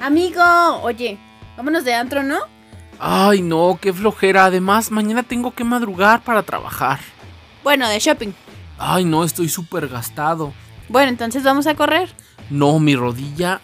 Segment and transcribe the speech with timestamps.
[0.00, 0.42] Amigo,
[0.82, 1.18] oye,
[1.58, 2.38] vámonos de antro, ¿no?
[2.98, 4.46] Ay, no, qué flojera.
[4.46, 7.00] Además, mañana tengo que madrugar para trabajar.
[7.62, 8.32] Bueno, de shopping.
[8.78, 10.54] Ay, no, estoy súper gastado.
[10.88, 12.10] Bueno, entonces vamos a correr.
[12.48, 13.60] No, mi rodilla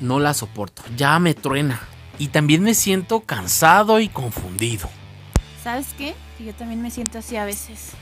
[0.00, 0.82] no la soporto.
[0.96, 1.80] Ya me truena.
[2.18, 4.88] Y también me siento cansado y confundido.
[5.62, 6.14] ¿Sabes qué?
[6.36, 7.92] Que Yo también me siento así a veces.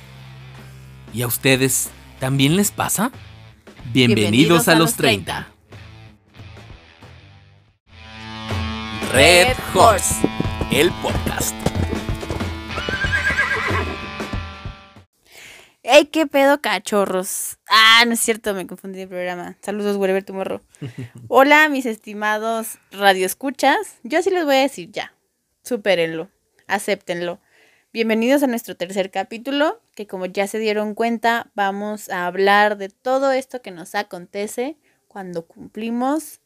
[1.12, 3.12] ¿Y a ustedes también les pasa?
[3.92, 5.53] Bienvenidos, a, los 30.
[9.14, 10.26] Red Horse,
[10.72, 11.54] el podcast.
[15.84, 17.58] ¡Ey, qué pedo, cachorros!
[17.68, 19.56] Ah, no es cierto, me confundí de programa.
[19.62, 20.62] Saludos, Wherever Tomorrow.
[21.28, 24.00] Hola, mis estimados radioescuchas.
[24.02, 25.14] Yo sí les voy a decir ya.
[25.62, 26.28] Supérenlo.
[26.66, 27.38] Acéptenlo.
[27.92, 32.88] Bienvenidos a nuestro tercer capítulo, que como ya se dieron cuenta, vamos a hablar de
[32.88, 34.76] todo esto que nos acontece
[35.06, 36.40] cuando cumplimos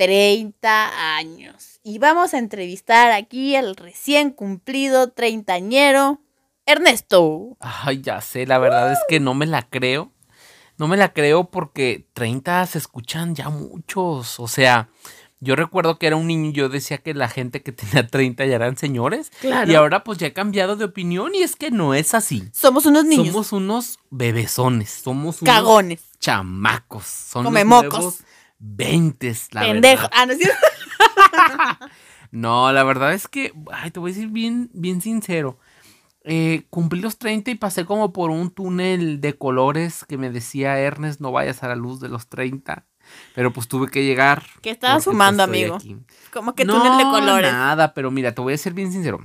[0.00, 1.78] 30 años.
[1.82, 6.22] Y vamos a entrevistar aquí al recién cumplido treintañero,
[6.64, 7.58] Ernesto.
[7.60, 10.10] Ay, ya sé, la verdad es que no me la creo.
[10.78, 14.40] No me la creo porque 30 se escuchan ya muchos.
[14.40, 14.88] O sea,
[15.38, 18.46] yo recuerdo que era un niño y yo decía que la gente que tenía 30
[18.46, 19.30] ya eran señores.
[19.42, 19.70] Claro.
[19.70, 22.44] Y ahora pues ya he cambiado de opinión y es que no es así.
[22.54, 23.26] Somos unos niños.
[23.26, 25.02] Somos unos bebesones.
[25.04, 26.00] Somos unos Cagones.
[26.18, 27.04] chamacos.
[27.04, 27.44] Son
[28.60, 30.02] 20 la Pendejo.
[30.02, 30.10] Verdad.
[30.14, 30.44] Ah, no, ¿sí?
[32.30, 33.52] no, la verdad es que,
[33.92, 35.58] te voy a decir bien, bien sincero.
[36.22, 40.78] Eh, cumplí los 30 y pasé como por un túnel de colores que me decía
[40.78, 42.86] Ernest, no vayas a la luz de los 30.
[43.34, 44.44] Pero pues tuve que llegar.
[44.62, 45.78] ¿Qué estabas pues, fumando, amigo?
[46.32, 47.50] Como que túnel no, de colores.
[47.50, 49.18] Nada, pero mira, te voy a ser bien sincero.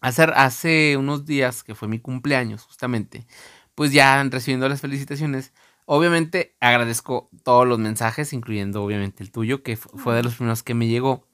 [0.00, 3.26] Hace, hace unos días, que fue mi cumpleaños, justamente,
[3.74, 5.52] pues ya recibiendo las felicitaciones,
[5.86, 10.62] obviamente agradezco todos los mensajes, incluyendo obviamente el tuyo, que fu- fue de los primeros
[10.62, 11.26] que me llegó.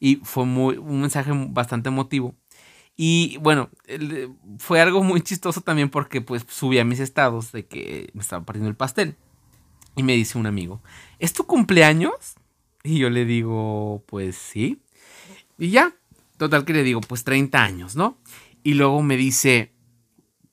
[0.00, 2.34] Y fue muy, un mensaje bastante emotivo.
[2.96, 3.70] Y bueno,
[4.58, 8.44] fue algo muy chistoso también porque pues subí a mis estados de que me estaba
[8.44, 9.16] partiendo el pastel.
[9.96, 10.80] Y me dice un amigo,
[11.18, 12.36] ¿es tu cumpleaños?
[12.84, 14.82] Y yo le digo, pues sí.
[15.58, 15.94] Y ya,
[16.36, 18.18] total que le digo, pues 30 años, ¿no?
[18.62, 19.72] Y luego me dice,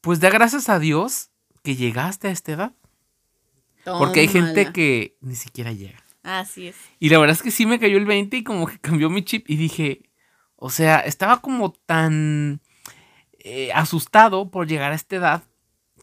[0.02, 1.30] pues da gracias a Dios
[1.64, 2.74] que llegaste a esta edad.
[3.86, 6.04] Porque hay gente que ni siquiera llega.
[6.24, 6.76] Así es.
[7.00, 9.24] Y la verdad es que sí me cayó el 20 y como que cambió mi
[9.24, 10.10] chip y dije,
[10.56, 12.62] o sea, estaba como tan
[13.40, 15.44] eh, asustado por llegar a esta edad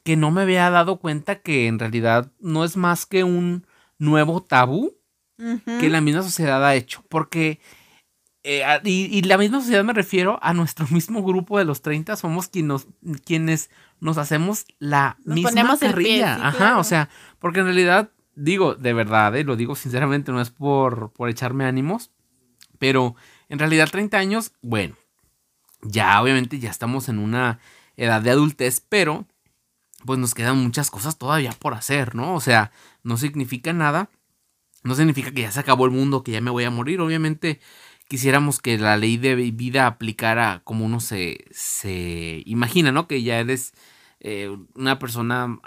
[0.04, 3.66] que no me había dado cuenta que en realidad no es más que un
[3.98, 4.96] nuevo tabú
[5.80, 7.04] que la misma sociedad ha hecho.
[7.08, 7.60] Porque,
[8.44, 12.14] eh, y, y la misma sociedad me refiero a nuestro mismo grupo de los 30,
[12.16, 12.86] somos quien nos,
[13.24, 13.70] quienes
[14.02, 16.34] nos hacemos la Nos misma ponemos el pie, carrilla.
[16.34, 16.80] sí, Ajá, claro.
[16.80, 17.08] o sea,
[17.38, 21.64] porque en realidad, digo, de verdad, eh, lo digo sinceramente, no es por, por echarme
[21.64, 22.10] ánimos,
[22.78, 23.14] pero
[23.48, 24.96] en realidad 30 años, bueno,
[25.82, 27.60] ya obviamente ya estamos en una
[27.96, 29.26] edad de adultez, pero
[30.04, 32.34] pues nos quedan muchas cosas todavía por hacer, ¿no?
[32.34, 32.72] O sea,
[33.04, 34.10] no significa nada,
[34.82, 37.60] no significa que ya se acabó el mundo, que ya me voy a morir, obviamente
[38.12, 43.08] quisiéramos que la ley de vida aplicara como uno se, se imagina, ¿no?
[43.08, 43.72] Que ya eres
[44.20, 45.58] eh, una persona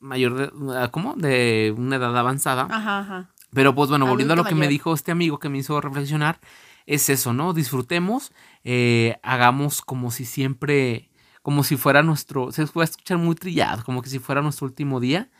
[0.00, 1.14] mayor de, ¿cómo?
[1.14, 2.66] De una edad avanzada.
[2.68, 3.30] Ajá, ajá.
[3.52, 6.40] Pero pues bueno, volviendo a lo que me dijo este amigo que me hizo reflexionar,
[6.86, 7.52] es eso, ¿no?
[7.52, 8.32] Disfrutemos,
[8.64, 11.08] eh, hagamos como si siempre,
[11.40, 14.98] como si fuera nuestro, se puede escuchar muy trillado, como que si fuera nuestro último
[14.98, 15.30] día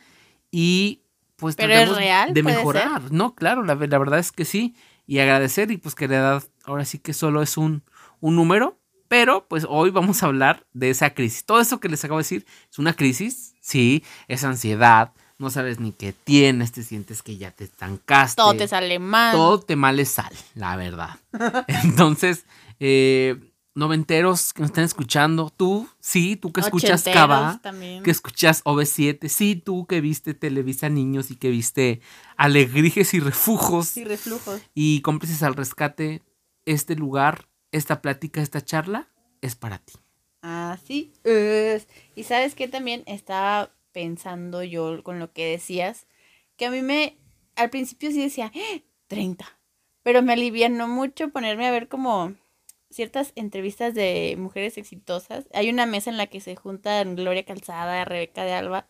[0.49, 1.01] y
[1.35, 3.35] pues Pero es tratemos real, de mejorar, ¿no?
[3.35, 6.85] Claro, la, la verdad es que sí, y agradecer y pues que la edad ahora
[6.85, 7.81] sí que solo es un,
[8.19, 11.45] un número, pero pues hoy vamos a hablar de esa crisis.
[11.45, 15.79] Todo eso que les acabo de decir es una crisis, sí, es ansiedad, no sabes
[15.79, 18.35] ni qué tienes, te sientes que ya te estancaste.
[18.35, 19.31] Todo te sale mal.
[19.31, 21.17] Todo te male sal, la verdad.
[21.83, 22.45] Entonces,
[22.79, 23.39] eh,
[23.77, 27.61] noventeros que nos están escuchando, tú, sí, tú que escuchas Cava,
[28.03, 32.01] que escuchas OV7, sí, tú que viste Televisa Niños y que viste
[32.35, 34.61] Alegrijes y Refujos Sí, reflujos.
[34.73, 36.21] y cómplices al rescate,
[36.65, 39.07] este lugar, esta plática, esta charla
[39.41, 39.93] es para ti.
[40.41, 41.87] Así es.
[42.15, 46.07] Y sabes que también estaba pensando yo con lo que decías,
[46.55, 47.17] que a mí me,
[47.55, 48.79] al principio sí decía, "¡Ah!
[49.07, 49.45] 30,
[50.03, 52.33] pero me alivianó mucho ponerme a ver como
[52.89, 55.47] ciertas entrevistas de mujeres exitosas.
[55.53, 58.87] Hay una mesa en la que se juntan Gloria Calzada, Rebeca de Alba,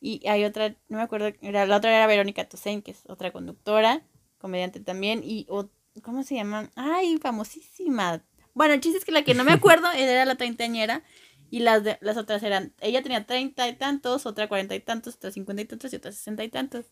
[0.00, 3.30] y hay otra, no me acuerdo, era, la otra era Verónica Toussaint, que es otra
[3.32, 4.02] conductora,
[4.38, 5.70] comediante también, y o-
[6.02, 6.70] ¿cómo se llama?
[6.74, 8.24] Ay, famosísima.
[8.54, 11.04] Bueno, el chiste es que la que no me acuerdo era la treintañera
[11.50, 15.16] y las, de, las otras eran, ella tenía treinta y tantos, otra cuarenta y tantos,
[15.16, 16.86] otra cincuenta y tantos y otra sesenta y tantos.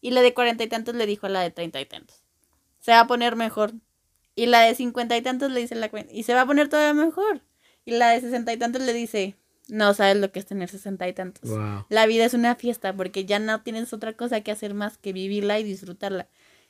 [0.00, 2.24] Y la de cuarenta y tantos le dijo a la de treinta y tantos.
[2.80, 3.74] Se va a poner mejor.
[4.34, 6.68] Y la de cincuenta y tantos le dice la cuenta, y se va a poner
[6.68, 7.42] todavía mejor.
[7.84, 9.34] Y la de sesenta y tantos le dice,
[9.68, 11.50] no sabes lo que es tener sesenta y tantos.
[11.88, 15.12] La vida es una fiesta porque ya no tienes otra cosa que hacer más que
[15.12, 16.28] vivirla y disfrutarla.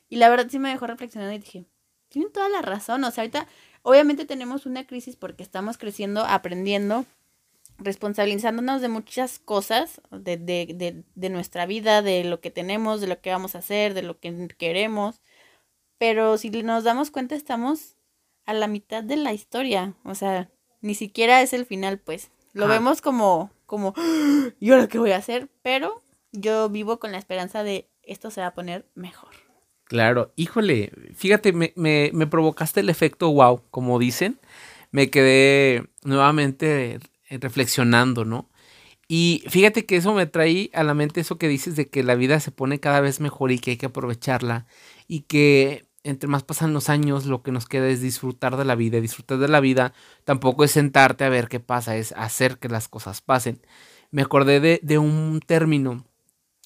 [0.09, 1.65] Y la verdad sí me dejó reflexionando y dije,
[2.09, 3.05] tienen toda la razón.
[3.05, 3.47] O sea, ahorita
[3.83, 7.07] obviamente tenemos una crisis porque estamos creciendo, aprendiendo,
[7.79, 13.07] responsabilizándonos de muchas cosas, de, de, de, de nuestra vida, de lo que tenemos, de
[13.07, 15.21] lo que vamos a hacer, de lo que queremos.
[16.01, 17.95] Pero si nos damos cuenta, estamos
[18.47, 19.93] a la mitad de la historia.
[20.03, 20.49] O sea,
[20.81, 22.31] ni siquiera es el final, pues.
[22.55, 23.93] Lo vemos como, como,
[24.61, 25.51] ¿y ahora qué voy a hacer?
[25.61, 26.03] Pero
[26.33, 29.29] yo vivo con la esperanza de esto se va a poner mejor.
[29.85, 34.41] Claro, híjole, fíjate, me, me, me provocaste el efecto wow, como dicen.
[34.93, 36.99] Me quedé nuevamente
[37.29, 38.49] reflexionando, ¿no?
[39.07, 42.15] Y fíjate que eso me trae a la mente eso que dices de que la
[42.15, 44.67] vida se pone cada vez mejor y que hay que aprovecharla
[45.07, 48.75] y que entre más pasan los años, lo que nos queda es disfrutar de la
[48.75, 49.01] vida.
[49.01, 49.93] Disfrutar de la vida
[50.25, 53.61] tampoco es sentarte a ver qué pasa, es hacer que las cosas pasen.
[54.11, 56.05] Me acordé de, un término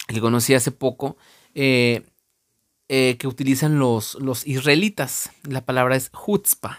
[0.07, 1.17] que conocí hace poco
[1.55, 2.03] eh,
[2.89, 5.31] eh, que utilizan los, los israelitas.
[5.43, 6.79] La palabra es chutzpah.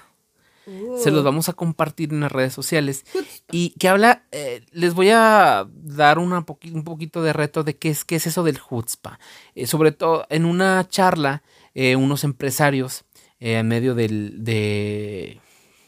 [0.97, 1.23] Se los uh.
[1.23, 3.05] vamos a compartir en las redes sociales.
[3.51, 6.43] Y que habla, eh, les voy a dar una
[6.73, 9.19] un poquito de reto de qué es, qué es eso del chutzpah.
[9.65, 11.43] sobre todo en una charla
[11.77, 13.03] eh, unos empresarios
[13.39, 15.41] eh, en medio de,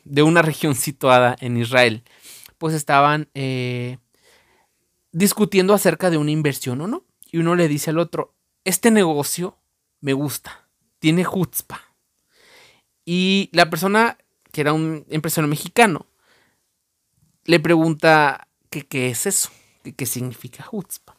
[0.04, 2.04] de, una región situada en Israel,
[2.57, 3.98] pues estaban eh,
[5.13, 7.06] discutiendo acerca de una inversión o no.
[7.31, 8.36] Y uno le dice al otro,
[8.66, 9.57] este negocio
[10.01, 10.68] me gusta,
[11.00, 11.81] tiene chutzpah.
[13.06, 14.18] Y la persona,
[14.51, 16.06] que era un empresario mexicano,
[17.45, 19.51] le pregunta qué es eso,
[19.95, 21.16] qué significa chutzpah.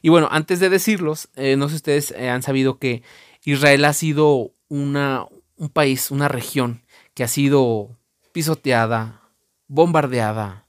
[0.00, 3.02] Y bueno, antes de decirlos, no sé si ustedes han sabido que
[3.44, 5.26] Israel ha sido una,
[5.56, 6.82] un país, una región
[7.14, 7.98] que ha sido
[8.32, 9.22] pisoteada,
[9.66, 10.66] bombardeada,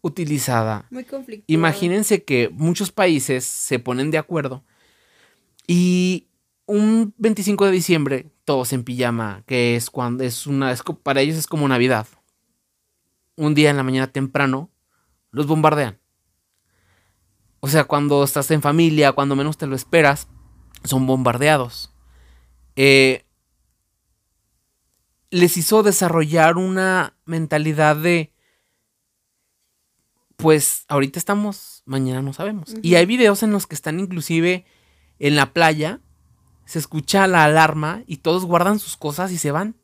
[0.00, 0.86] utilizada.
[0.90, 1.44] Muy conflictiva.
[1.46, 4.64] Imagínense que muchos países se ponen de acuerdo
[5.66, 6.28] y
[6.66, 11.46] un 25 de diciembre todos en pijama, que es cuando es una para ellos es
[11.46, 12.06] como Navidad.
[13.36, 14.70] Un día en la mañana temprano
[15.30, 15.98] los bombardean.
[17.60, 20.28] O sea, cuando estás en familia, cuando menos te lo esperas,
[20.84, 21.93] son bombardeados.
[22.76, 23.24] Eh,
[25.30, 28.32] les hizo desarrollar una mentalidad de,
[30.36, 32.74] pues ahorita estamos, mañana no sabemos.
[32.82, 34.64] Y hay videos en los que están inclusive
[35.18, 36.00] en la playa,
[36.66, 39.76] se escucha la alarma y todos guardan sus cosas y se van.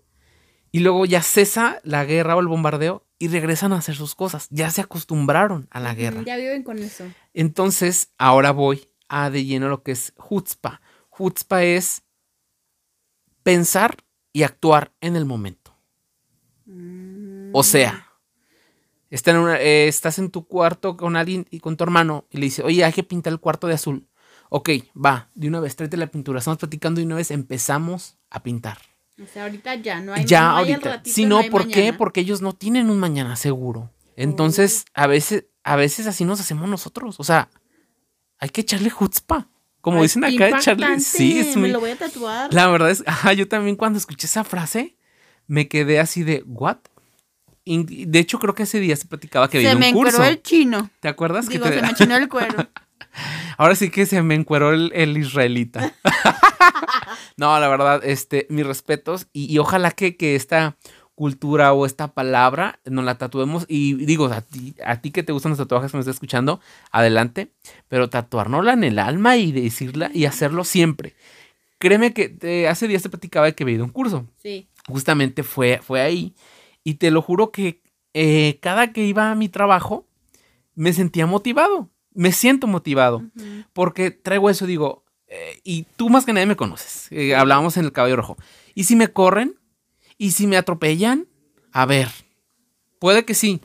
[0.73, 4.47] Y luego ya cesa la guerra o el bombardeo y regresan a hacer sus cosas.
[4.51, 6.23] Ya se acostumbraron a la guerra.
[6.23, 7.05] Ya viven con eso.
[7.35, 10.81] Entonces, ahora voy a de lleno lo que es Hutzpa.
[11.11, 12.03] Hutzpa es
[13.51, 13.97] pensar
[14.33, 15.75] y actuar en el momento.
[16.67, 17.51] Mm.
[17.53, 18.07] O sea,
[19.11, 22.85] eh, estás en tu cuarto con alguien y con tu hermano y le dice, oye,
[22.85, 24.07] hay que pintar el cuarto de azul.
[24.51, 26.39] Ok, va, de una vez, tráete la pintura.
[26.39, 28.79] Estamos platicando y una vez empezamos a pintar.
[29.21, 31.03] O sea, ahorita ya no hay Ya, no ahorita.
[31.05, 31.93] si no, ¿por qué?
[31.93, 33.91] Porque ellos no tienen un mañana seguro.
[34.17, 37.19] Entonces, a veces, a veces así nos hacemos nosotros.
[37.19, 37.51] O sea,
[38.39, 39.49] hay que echarle chutzpa.
[39.81, 41.01] Como dicen acá, Charlie.
[41.01, 42.53] Sí, es Me lo voy a tatuar.
[42.53, 44.97] La verdad es, ajá, yo también cuando escuché esa frase,
[45.47, 46.79] me quedé así de, ¿what?
[47.65, 49.89] de hecho, creo que ese día se platicaba que había un curso.
[49.89, 50.91] Se me encueró el chino.
[51.01, 51.49] ¿Te acuerdas?
[51.49, 52.69] Digo, se me chinó el cuero.
[53.57, 55.95] Ahora sí que se me encueró el, israelita.
[57.37, 59.29] no, la verdad, este, mis respetos.
[59.33, 60.77] Y, y ojalá que, que esta
[61.21, 63.67] cultura o esta palabra, nos la tatuemos.
[63.69, 66.61] Y digo, a ti, a ti que te gustan los tatuajes que me estás escuchando,
[66.93, 67.51] adelante.
[67.89, 71.15] Pero tatuárnosla en el alma y decirla y hacerlo siempre.
[71.79, 74.27] Créeme que hace días te platicaba que había ido a un curso.
[74.43, 74.67] Sí.
[74.87, 76.35] Justamente fue, fue ahí.
[76.85, 77.83] Y te lo juro que
[78.15, 80.07] eh, cada que iba a mi trabajo,
[80.75, 81.91] me sentía motivado.
[82.15, 83.23] Me siento motivado.
[83.75, 87.09] Porque traigo eso, digo, eh, y tú más que nadie me conoces.
[87.11, 88.39] Eh, hablábamos en el caballo rojo.
[88.75, 89.60] Y si me corren,
[90.21, 91.29] ¿Y si me atropellan?
[91.73, 92.09] A ver,
[92.99, 93.63] puede que sí.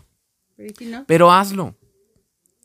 [1.05, 1.75] Pero, hazlo.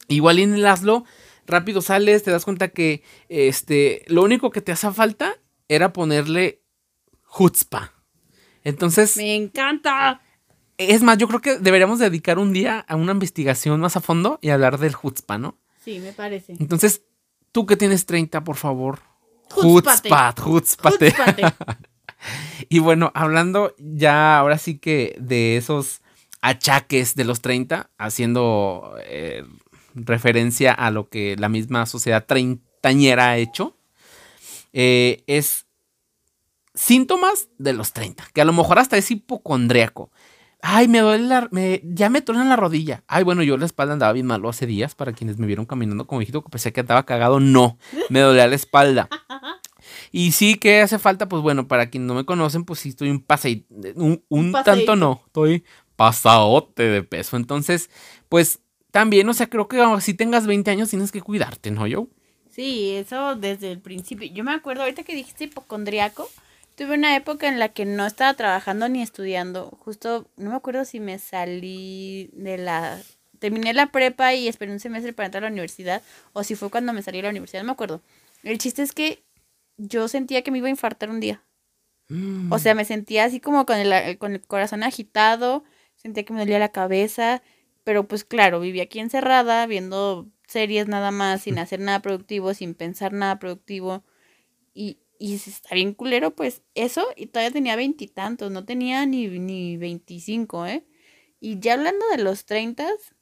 [0.07, 1.05] Igual en el hazlo,
[1.45, 5.35] rápido sales, te das cuenta que este, lo único que te hace falta
[5.67, 6.63] era ponerle
[7.37, 7.93] chutzpa.
[8.63, 9.17] Entonces.
[9.17, 10.23] Me encanta.
[10.79, 14.39] Es más, yo creo que deberíamos dedicar un día a una investigación más a fondo
[14.41, 15.59] y hablar del chutzpa, ¿no?
[15.85, 16.55] Sí, me parece.
[16.61, 17.03] Entonces,
[17.51, 19.01] tú que tienes 30, por favor.
[19.53, 21.13] Chutzpa, chutzpate.
[22.69, 26.03] y bueno, hablando ya ahora sí que de esos
[26.43, 29.45] achaques de los 30, haciendo eh,
[29.95, 33.77] referencia a lo que la misma sociedad treintañera ha hecho,
[34.73, 35.67] eh, es
[36.75, 40.11] síntomas de los 30, que a lo mejor hasta es hipocondriaco.
[40.63, 43.03] Ay, me duele la, me, ya me truena la rodilla.
[43.09, 46.07] Ay, bueno, yo la espalda andaba bien malo hace días, para quienes me vieron caminando
[46.07, 47.79] como viejito que pensé que andaba cagado, no,
[48.11, 49.09] me dolía la espalda.
[50.13, 53.11] Y sí que hace falta, pues bueno, para quienes no me conocen, pues sí estoy
[53.11, 53.65] un pase,
[53.95, 55.65] un, un tanto no, estoy
[55.97, 57.37] pasaote de peso.
[57.37, 57.91] Entonces,
[58.29, 62.09] pues también, o sea, creo que si tengas 20 años tienes que cuidarte, ¿no, yo?
[62.51, 64.29] Sí, eso desde el principio.
[64.33, 66.29] Yo me acuerdo ahorita que dijiste hipocondriaco,
[66.75, 69.71] tuve una época en la que no estaba trabajando ni estudiando.
[69.81, 73.01] Justo, no me acuerdo si me salí de la...
[73.39, 76.03] Terminé la prepa y esperé un semestre para entrar a la universidad
[76.35, 78.03] o si fue cuando me salí de la universidad, no me acuerdo.
[78.43, 79.23] El chiste es que
[79.81, 81.43] yo sentía que me iba a infartar un día.
[82.51, 85.63] O sea, me sentía así como con el, con el corazón agitado,
[85.95, 87.41] sentía que me dolía la cabeza,
[87.85, 92.75] pero pues claro, vivía aquí encerrada, viendo series nada más, sin hacer nada productivo, sin
[92.75, 94.05] pensar nada productivo.
[94.75, 99.29] Y, y si está bien culero, pues eso, y todavía tenía veintitantos, no tenía ni,
[99.29, 100.85] ni veinticinco, ¿eh?
[101.39, 103.15] Y ya hablando de los treintas,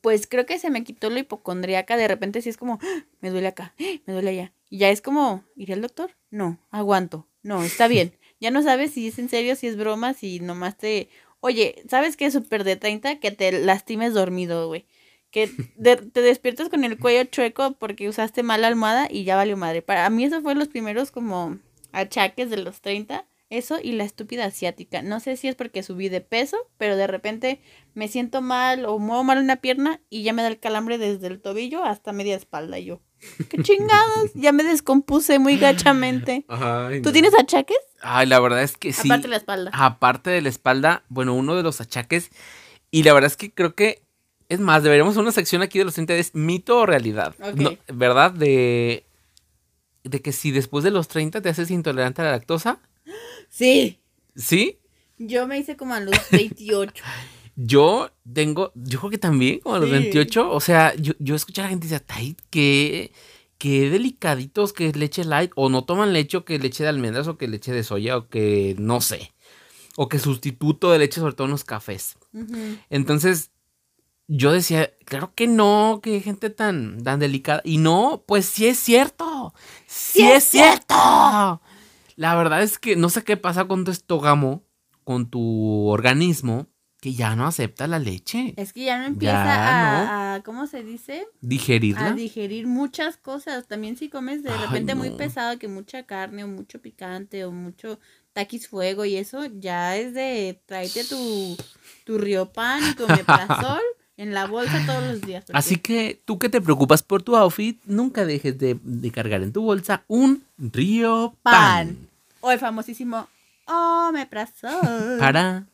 [0.00, 3.04] pues creo que se me quitó lo hipocondriaca, de repente sí es como, ¡Ah!
[3.20, 4.00] me duele acá, ¡Ah!
[4.06, 4.53] me duele allá.
[4.70, 6.16] Y ya es como, ¿iré al doctor?
[6.30, 8.18] No, aguanto, no, está bien.
[8.40, 11.08] Ya no sabes si es en serio, si es broma, si nomás te...
[11.40, 13.18] Oye, ¿sabes qué es súper de 30?
[13.18, 14.86] Que te lastimes dormido, güey
[15.34, 15.48] que
[16.12, 19.82] te despiertas con el cuello chueco porque usaste mala almohada y ya valió madre.
[19.82, 21.58] Para mí eso fue los primeros como
[21.90, 25.02] achaques de los 30, eso y la estúpida asiática.
[25.02, 27.60] No sé si es porque subí de peso, pero de repente
[27.94, 31.26] me siento mal o muevo mal una pierna y ya me da el calambre desde
[31.26, 32.78] el tobillo hasta media espalda.
[32.78, 33.00] Y yo,
[33.48, 36.44] qué chingados, ya me descompuse muy gachamente.
[37.02, 37.76] ¿Tú tienes achaques?
[38.00, 39.08] Ay, la verdad es que sí.
[39.08, 39.70] Aparte de la espalda.
[39.72, 42.30] Aparte de la espalda, bueno, uno de los achaques.
[42.90, 44.04] Y la verdad es que creo que
[44.48, 47.34] es más, deberíamos hacer una sección aquí de los 30 es mito o realidad.
[47.92, 48.30] ¿Verdad?
[48.32, 49.06] De,
[50.04, 52.78] de que si después de los 30 te haces intolerante a la lactosa.
[53.48, 54.00] Sí.
[54.36, 54.78] ¿Sí?
[55.18, 57.02] Yo me hice como a los 28.
[57.56, 60.50] yo tengo, yo creo que también como a los 28.
[60.50, 63.12] O sea, yo, yo escucho a la gente dice, ay, qué,
[63.58, 65.52] qué delicaditos que es leche light.
[65.54, 68.28] O no toman leche o que leche de almendras o que leche de soya o
[68.28, 69.32] que no sé.
[69.96, 72.16] O que sustituto de leche, sobre todo en los cafés.
[72.90, 73.52] Entonces,
[74.26, 77.62] yo decía, claro que no, que gente tan, tan delicada.
[77.64, 79.54] Y no, pues sí es cierto.
[79.86, 80.94] Sí, es cierto.
[82.16, 84.64] La verdad es que no sé qué pasa con tu estógamo,
[85.04, 86.68] con tu organismo,
[87.04, 88.54] que ya no acepta la leche.
[88.56, 91.28] Es que ya no empieza a, ¿cómo se dice?
[91.42, 92.06] Digerirla.
[92.06, 93.66] A digerir muchas cosas.
[93.66, 97.98] También si comes de repente muy pesado, que mucha carne o mucho picante o mucho
[98.32, 101.58] taquis fuego y eso, ya es de tráete tu,
[102.06, 102.18] tu
[102.54, 103.82] pan y tu omeprazol
[104.16, 105.44] en la bolsa todos los días.
[105.52, 108.78] Así que tú que te preocupas por tu outfit, nunca dejes de,
[109.12, 112.08] cargar en tu bolsa un río pan.
[112.40, 113.28] O el famosísimo
[113.66, 115.18] omeprazol.
[115.18, 115.66] Para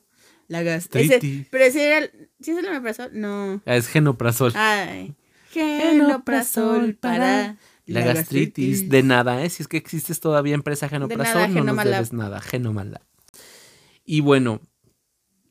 [0.50, 1.46] la gastritis.
[1.48, 3.10] pero ese era el, ¿sí es el omeprazol?
[3.12, 3.62] No.
[3.66, 4.52] Ah, es genoprazol.
[4.56, 5.14] Ay.
[5.52, 8.88] Genoprazol para la gastritis.
[8.88, 9.48] De nada, ¿eh?
[9.48, 12.40] Si es que existes todavía empresa genoprazol, no nos debes nada.
[12.40, 13.00] Genomala.
[14.04, 14.60] Y bueno,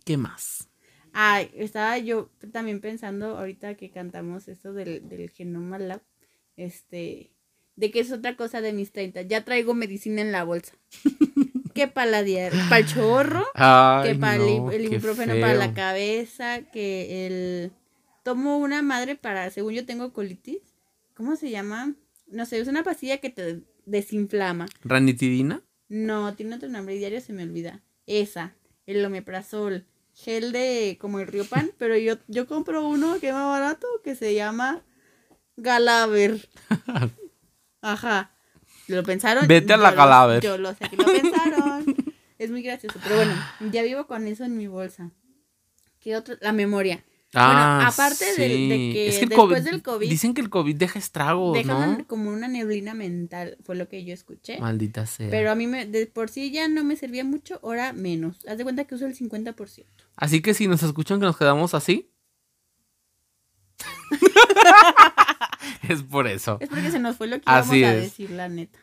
[0.04, 0.68] ¿qué más?
[1.14, 6.02] Ay, estaba yo también pensando ahorita que cantamos esto del, del Genoma Lab,
[6.58, 7.32] este,
[7.78, 9.22] de que es otra cosa de mis 30.
[9.22, 10.74] Ya traigo medicina en la bolsa.
[11.80, 17.72] que para la para el chorro, que para el, ibuprofeno para la cabeza, que el
[18.24, 20.60] tomo una madre para, según yo tengo colitis,
[21.14, 21.96] ¿cómo se llama?
[22.28, 24.66] No sé, es una pastilla que te desinflama.
[24.84, 25.62] ¿Ranitidina?
[25.88, 27.82] No, tiene otro nombre, diario se me olvida.
[28.06, 28.56] Esa,
[28.86, 33.34] el omeprazol gel de como el río pan, pero yo, yo compro uno que es
[33.34, 34.84] más barato que se llama
[35.56, 36.50] Galaver.
[37.82, 38.36] Ajá.
[38.90, 39.48] ¿Lo pensaron?
[39.48, 40.42] Vete a la Galaver.
[40.42, 41.96] Yo lo sé que lo pensaron.
[42.38, 43.00] es muy gracioso.
[43.04, 43.34] Pero bueno,
[43.72, 45.12] ya vivo con eso en mi bolsa.
[46.00, 46.36] ¿Qué otro?
[46.42, 47.04] La memoria.
[47.36, 48.48] Ah, bueno, aparte de,
[48.92, 50.10] que, después del COVID.
[50.10, 54.16] Dicen que el COVID deja estragos, deja como una neblina mental, fue lo que yo
[54.16, 54.60] escuché.
[54.60, 55.30] Maldita sea.
[55.30, 58.38] Pero a mí me, de por sí ya no me servía mucho, ahora menos.
[58.48, 59.86] Haz de cuenta que uso el 50%.
[60.16, 62.10] Así que si nos escuchan que nos quedamos así.
[65.90, 66.58] es por eso.
[66.60, 68.80] Es porque se nos fue lo que íbamos a decir, la neta.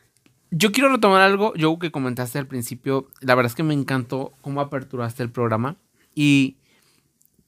[0.49, 3.09] Yo quiero retomar algo, yo que comentaste al principio.
[3.19, 5.75] La verdad es que me encantó cómo aperturaste el programa.
[6.15, 6.57] Y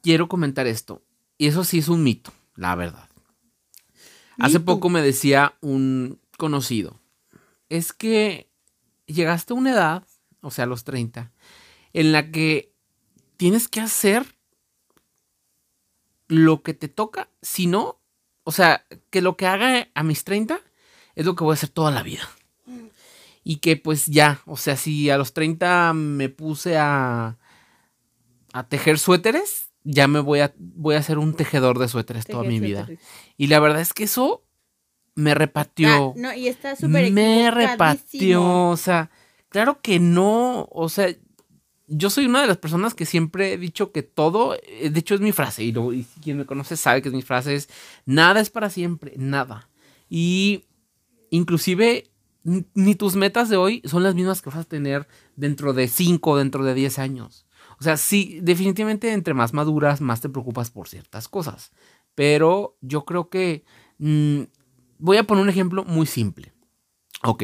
[0.02, 1.02] quiero comentar esto.
[1.38, 3.10] Y eso sí es un mito, la verdad.
[4.40, 7.00] Hace poco me decía un conocido,
[7.68, 8.50] es que
[9.06, 10.08] llegaste a una edad,
[10.42, 11.32] o sea, a los 30,
[11.92, 12.74] en la que
[13.36, 14.36] tienes que hacer
[16.30, 17.99] lo que te toca, si no,
[18.50, 20.60] o sea, que lo que haga a mis 30
[21.14, 22.28] es lo que voy a hacer toda la vida.
[23.44, 27.38] y que pues ya, o sea, si a los 30 me puse a,
[28.52, 32.44] a tejer suéteres, ya me voy a, voy a ser un tejedor de suéteres toda
[32.44, 32.90] mi vida.
[33.38, 34.44] Y la verdad es que eso
[35.14, 36.14] me repateó.
[36.16, 39.12] Ah, no, y está súper Me repateó, o sea,
[39.50, 41.16] claro que no, o sea,
[41.90, 45.16] yo soy una de las personas que siempre he dicho que todo, eh, de hecho
[45.16, 47.70] es mi frase, y, y quien me conoce sabe que es mi frase, es
[48.06, 49.70] nada es para siempre, nada.
[50.10, 50.66] Y
[51.30, 52.12] inclusive
[52.44, 56.38] ni tus metas de hoy son las mismas que vas a tener dentro de 5,
[56.38, 57.46] dentro de 10 años.
[57.80, 61.72] O sea, sí, definitivamente entre más maduras, más te preocupas por ciertas cosas.
[62.16, 63.64] Pero yo creo que...
[63.98, 64.44] Mm,
[65.00, 66.54] voy a poner un ejemplo muy simple.
[67.24, 67.44] Ok,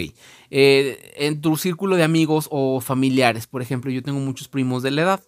[0.52, 4.92] eh, en tu círculo de amigos o familiares, por ejemplo, yo tengo muchos primos de
[4.92, 5.24] la edad.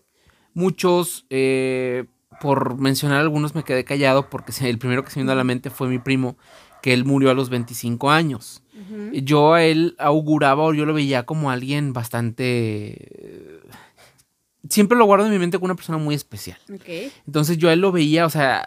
[0.53, 2.05] Muchos, eh,
[2.39, 5.43] por mencionar algunos, me quedé callado porque el primero que se me vino a la
[5.43, 6.37] mente fue mi primo,
[6.81, 8.63] que él murió a los 25 años.
[9.11, 13.59] Yo a él auguraba o yo lo veía como alguien bastante...
[14.69, 16.57] Siempre lo guardo en mi mente como una persona muy especial.
[17.25, 18.65] Entonces yo a él lo veía, o sea,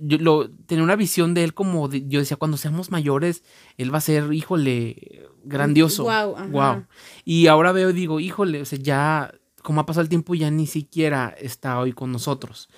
[0.00, 3.42] yo lo, tenía una visión de él como, yo decía, cuando seamos mayores,
[3.76, 6.04] él va a ser, híjole, grandioso.
[6.04, 6.84] Wow.
[7.24, 10.50] Y ahora veo y digo, híjole, o sea, ya, como ha pasado el tiempo, ya
[10.50, 12.68] ni siquiera está hoy con nosotros.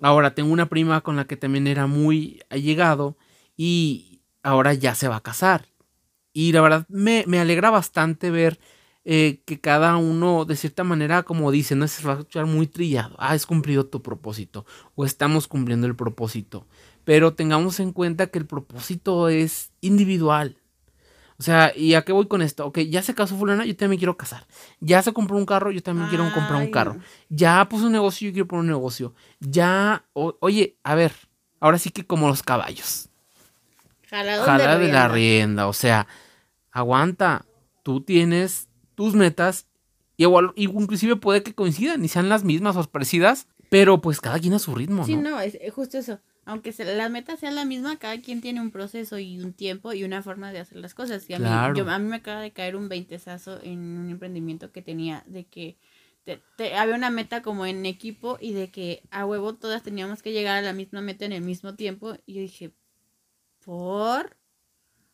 [0.00, 3.16] Ahora tengo una prima con la que también era muy allegado
[3.56, 5.66] y ahora ya se va a casar.
[6.32, 8.60] Y la verdad me, me alegra bastante ver
[9.10, 12.66] eh, que cada uno, de cierta manera, como dice, no se va a escuchar muy
[12.66, 13.16] trillado.
[13.18, 14.66] Ah, es cumplido tu propósito.
[14.96, 16.66] O estamos cumpliendo el propósito.
[17.04, 20.58] Pero tengamos en cuenta que el propósito es individual.
[21.38, 22.66] O sea, ¿y a qué voy con esto?
[22.66, 24.46] Ok, ya se casó fulana, yo también quiero casar.
[24.78, 26.98] Ya se compró un carro, yo también quiero comprar un carro.
[27.30, 29.14] Ya puso un negocio, yo quiero poner un negocio.
[29.40, 31.12] Ya, oye, a ver,
[31.60, 33.08] ahora sí que como los caballos.
[34.10, 36.06] Jala, de, de la rienda, o sea,
[36.72, 37.46] aguanta.
[37.82, 38.67] Tú tienes
[38.98, 39.68] tus metas,
[40.16, 44.40] y igual, inclusive puede que coincidan y sean las mismas o parecidas, pero pues cada
[44.40, 46.18] quien a su ritmo, sí, no, es justo eso.
[46.46, 49.92] Aunque se, las metas sean la misma, cada quien tiene un proceso y un tiempo
[49.92, 51.30] y una forma de hacer las cosas.
[51.30, 54.82] Y a, mí, a mí me acaba de caer un veintesazo en un emprendimiento que
[54.82, 55.76] tenía de que
[56.74, 60.56] había una meta como en equipo y de que a huevo todas teníamos que llegar
[60.56, 62.16] a la misma meta en el mismo tiempo.
[62.26, 62.72] Y yo dije,
[63.64, 64.36] ¿por?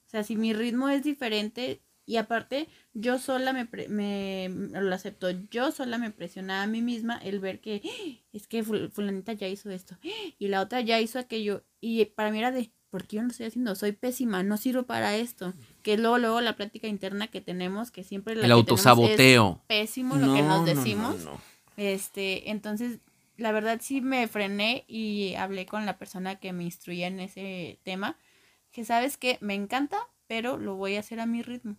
[0.06, 5.30] O sea, si mi ritmo es diferente, y aparte, yo sola me, me, lo acepto,
[5.50, 8.26] yo sola me presionaba a mí misma el ver que ¡Ah!
[8.32, 9.96] es que fulanita ya hizo esto
[10.38, 11.64] y la otra ya hizo aquello.
[11.80, 13.74] Y para mí era de, ¿por qué yo no estoy haciendo?
[13.74, 15.54] Soy pésima, no sirvo para esto.
[15.82, 19.62] Que luego, luego la práctica interna que tenemos, que siempre la el autosaboteo.
[19.62, 21.16] Es pésimo lo que nos decimos.
[21.78, 22.98] este, entonces,
[23.38, 27.78] la verdad sí me frené y hablé con la persona que me instruía en ese
[27.82, 28.18] tema.
[28.72, 31.76] Que sabes que me encanta, pero lo voy a hacer a mi ritmo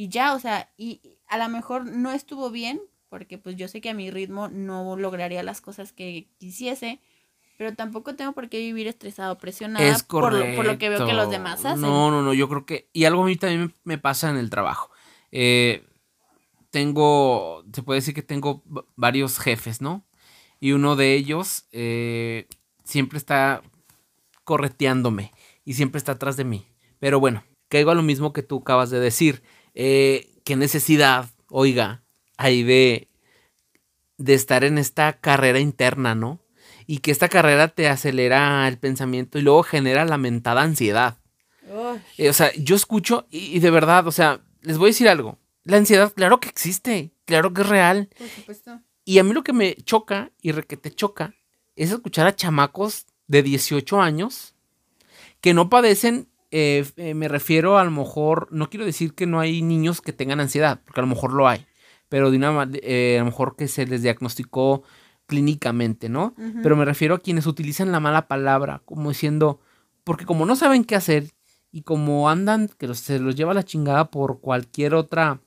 [0.00, 3.82] y ya, o sea, y a lo mejor no estuvo bien, porque pues yo sé
[3.82, 7.02] que a mi ritmo no lograría las cosas que quisiese,
[7.58, 11.66] pero tampoco tengo por qué vivir estresado, presionado por, lo, que veo que los demás
[11.66, 11.82] hacen.
[11.82, 14.48] No, no, no, yo creo que, y algo a mí también me pasa en el
[14.48, 14.90] trabajo.
[15.32, 15.86] Eh,
[16.70, 18.62] tengo, se puede decir que tengo
[18.96, 20.06] varios jefes, ¿no?
[20.60, 22.48] Y uno de ellos eh,
[22.84, 23.60] siempre está
[24.44, 25.34] correteándome
[25.66, 26.66] y siempre está atrás de mí.
[27.00, 29.42] Pero bueno, caigo a lo mismo que tú acabas de decir
[29.74, 32.02] eh, qué necesidad, oiga,
[32.36, 33.08] hay de,
[34.18, 36.40] de estar en esta carrera interna, ¿no?
[36.86, 41.18] Y que esta carrera te acelera el pensamiento y luego genera lamentada ansiedad.
[42.16, 45.38] Eh, o sea, yo escucho y, de verdad, o sea, les voy a decir algo.
[45.62, 48.08] La ansiedad, claro que existe, claro que es real.
[48.18, 48.80] Por supuesto.
[49.04, 51.34] Y a mí lo que me choca y que te choca
[51.76, 54.54] es escuchar a chamacos de 18 años
[55.40, 59.38] que no padecen eh, eh, me refiero a lo mejor, no quiero decir que no
[59.38, 61.64] hay niños que tengan ansiedad, porque a lo mejor lo hay,
[62.08, 64.82] pero de una, eh, a lo mejor que se les diagnosticó
[65.26, 66.34] clínicamente, ¿no?
[66.60, 69.60] Pero me refiero a quienes utilizan la mala palabra, como diciendo,
[70.02, 71.30] porque como no saben qué hacer
[71.70, 75.40] y como andan, que se los lleva la chingada por cualquier otra,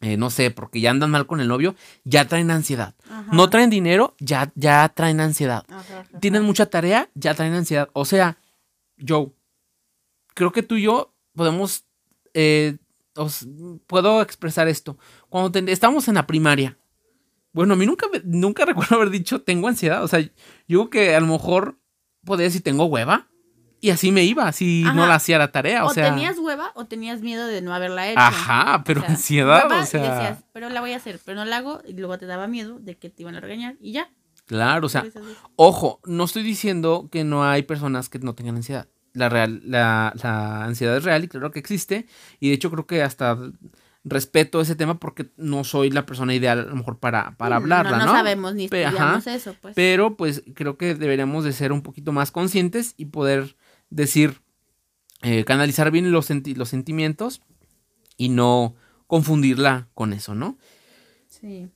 [0.00, 2.96] no sé, porque ya andan mal con el novio, ya traen ansiedad.
[3.30, 5.64] No traen dinero, ya, ya traen ansiedad.
[6.18, 7.90] Tienen mucha tarea, ya traen ansiedad.
[7.92, 8.38] O sea,
[9.06, 9.30] Joe,
[10.34, 11.84] creo que tú y yo podemos,
[12.34, 12.78] eh,
[13.16, 13.46] os,
[13.86, 14.98] puedo expresar esto.
[15.28, 16.78] Cuando estamos en la primaria,
[17.52, 20.02] bueno, a mí nunca, nunca recuerdo haber dicho tengo ansiedad.
[20.02, 20.24] O sea,
[20.66, 21.78] yo que a lo mejor
[22.24, 23.28] podía decir tengo hueva.
[23.84, 25.84] Y así me iba, así no la hacía la tarea.
[25.84, 28.20] O, o tenías hueva o tenías miedo de no haberla hecho.
[28.20, 30.02] Ajá, pero ansiedad, o sea.
[30.02, 31.80] decías, pero la voy a hacer, pero no la hago.
[31.84, 34.08] Y luego te daba miedo de que te iban a regañar y ya.
[34.46, 35.04] Claro, o sea,
[35.56, 40.12] ojo, no estoy diciendo que no hay personas que no tengan ansiedad la, real, la,
[40.22, 42.06] la, ansiedad es real y claro que existe.
[42.40, 43.38] Y de hecho creo que hasta
[44.04, 47.98] respeto ese tema porque no soy la persona ideal a lo mejor para, para hablarla,
[47.98, 48.06] ¿no?
[48.06, 49.74] No, sabemos ni estudiamos eso, pues.
[49.74, 53.56] Pero pues creo que deberíamos de ser un poquito más conscientes y poder
[53.90, 54.40] decir,
[55.22, 57.42] eh, canalizar bien los, los sentimientos
[58.16, 58.74] y no
[59.06, 60.58] confundirla con eso, ¿no?
[61.28, 61.68] Sí.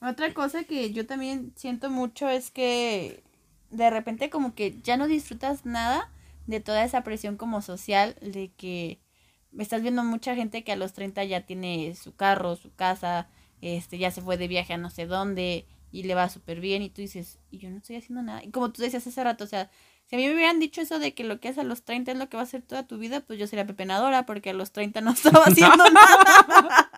[0.00, 3.22] Otra cosa que yo también siento mucho es que
[3.70, 6.10] de repente como que ya no disfrutas nada
[6.46, 9.00] de toda esa presión como social de que
[9.58, 13.28] estás viendo mucha gente que a los 30 ya tiene su carro, su casa,
[13.60, 16.82] este ya se fue de viaje a no sé dónde y le va súper bien
[16.82, 18.42] y tú dices, y yo no estoy haciendo nada.
[18.44, 19.70] Y como tú decías hace rato, o sea,
[20.06, 22.12] si a mí me hubieran dicho eso de que lo que es a los 30
[22.12, 24.54] es lo que va a ser toda tu vida, pues yo sería pepenadora porque a
[24.54, 26.90] los 30 no estaba haciendo nada.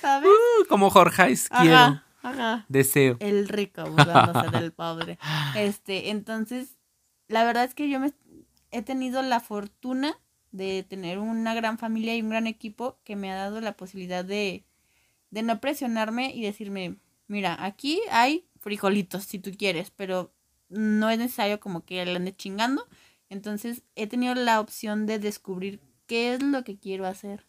[0.00, 0.28] ¿Sabes?
[0.28, 2.02] Uh, como Jorge quiero.
[2.22, 2.64] Ajá.
[2.68, 3.16] Deseo.
[3.20, 5.18] El rico burlándose del pobre.
[5.54, 6.76] Este, entonces,
[7.28, 8.12] la verdad es que yo me
[8.76, 10.18] he tenido la fortuna
[10.52, 14.22] de tener una gran familia y un gran equipo que me ha dado la posibilidad
[14.22, 14.64] de,
[15.30, 20.34] de no presionarme y decirme, mira, aquí hay frijolitos si tú quieres, pero
[20.68, 22.86] no es necesario como que le ande chingando.
[23.30, 27.46] Entonces he tenido la opción de descubrir qué es lo que quiero hacer.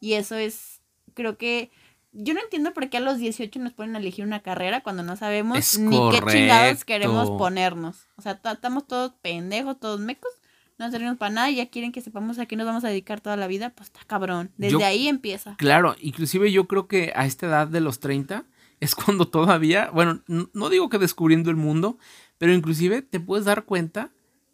[0.00, 0.80] Y eso es,
[1.12, 1.70] creo que
[2.12, 5.02] yo no entiendo por qué a los 18 nos ponen a elegir una carrera cuando
[5.02, 8.06] no sabemos ni qué chingados queremos ponernos.
[8.16, 10.32] O sea, estamos todos pendejos, todos mecos,
[10.78, 13.20] no servimos para nada y ya quieren que sepamos a qué nos vamos a dedicar
[13.20, 14.50] toda la vida, pues está cabrón.
[14.56, 15.56] Desde ahí empieza.
[15.56, 18.44] Claro, inclusive yo creo que a esta edad de los 30
[18.80, 21.98] es cuando todavía, bueno, no digo que descubriendo el mundo,
[22.38, 24.10] pero inclusive te puedes dar cuenta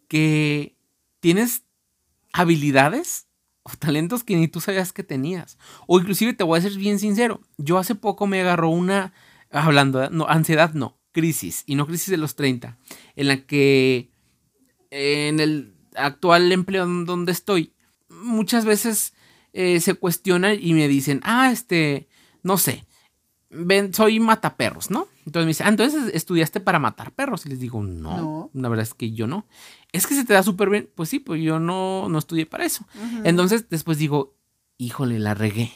[0.07, 0.75] que
[1.19, 1.63] tienes
[2.33, 3.27] habilidades
[3.63, 5.57] o talentos que ni tú sabías que tenías.
[5.87, 9.13] O inclusive te voy a ser bien sincero, yo hace poco me agarró una,
[9.51, 12.77] hablando, no, ansiedad no, crisis, y no crisis de los 30,
[13.15, 14.11] en la que
[14.89, 17.73] en el actual empleo donde estoy,
[18.09, 19.13] muchas veces
[19.53, 22.07] eh, se cuestionan y me dicen, ah, este,
[22.43, 22.85] no sé,
[23.49, 25.07] ven, soy mataperros, ¿no?
[25.25, 27.45] Entonces me dice, ah, entonces estudiaste para matar perros.
[27.45, 29.45] Y les digo, no, la verdad es que yo no.
[29.91, 30.89] Es que se te da súper bien.
[30.95, 32.85] Pues sí, pues yo no, no estudié para eso.
[33.23, 34.35] Entonces después digo,
[34.77, 35.71] híjole, la regué.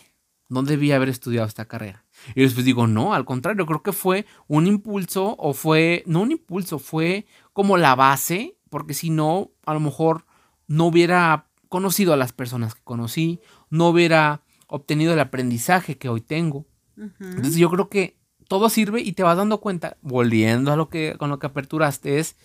[0.48, 2.06] No debía haber estudiado esta carrera.
[2.36, 6.32] Y después digo, no, al contrario, creo que fue un impulso o fue, no un
[6.32, 10.26] impulso, fue como la base, porque si no, a lo mejor
[10.68, 16.20] no hubiera conocido a las personas que conocí, no hubiera obtenido el aprendizaje que hoy
[16.20, 16.66] tengo.
[16.98, 18.18] Entonces yo creo que
[18.50, 22.20] todo sirve y te vas dando cuenta, volviendo a lo que con lo que aperturaste
[22.20, 22.36] es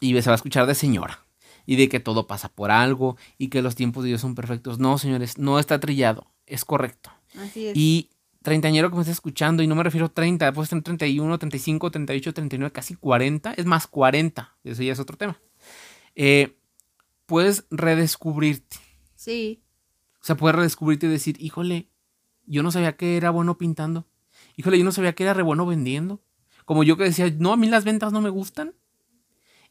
[0.00, 1.24] y se va a escuchar de señora
[1.64, 4.78] y de que todo pasa por algo y que los tiempos de Dios son perfectos.
[4.78, 7.10] No, señores, no está trillado, es correcto.
[7.38, 7.74] Así es.
[7.74, 8.10] Y
[8.46, 11.90] treintañero que me está escuchando, y no me refiero a 30, después en 31, 35,
[11.90, 15.36] 38, 39, casi 40, es más 40, eso ya es otro tema.
[16.14, 16.56] Eh,
[17.26, 18.76] puedes redescubrirte.
[19.16, 19.64] Sí.
[20.22, 21.88] O sea, puedes redescubrirte y decir, híjole,
[22.44, 24.06] yo no sabía que era bueno pintando.
[24.54, 26.22] Híjole, yo no sabía que era re bueno vendiendo.
[26.64, 28.76] Como yo que decía, no, a mí las ventas no me gustan.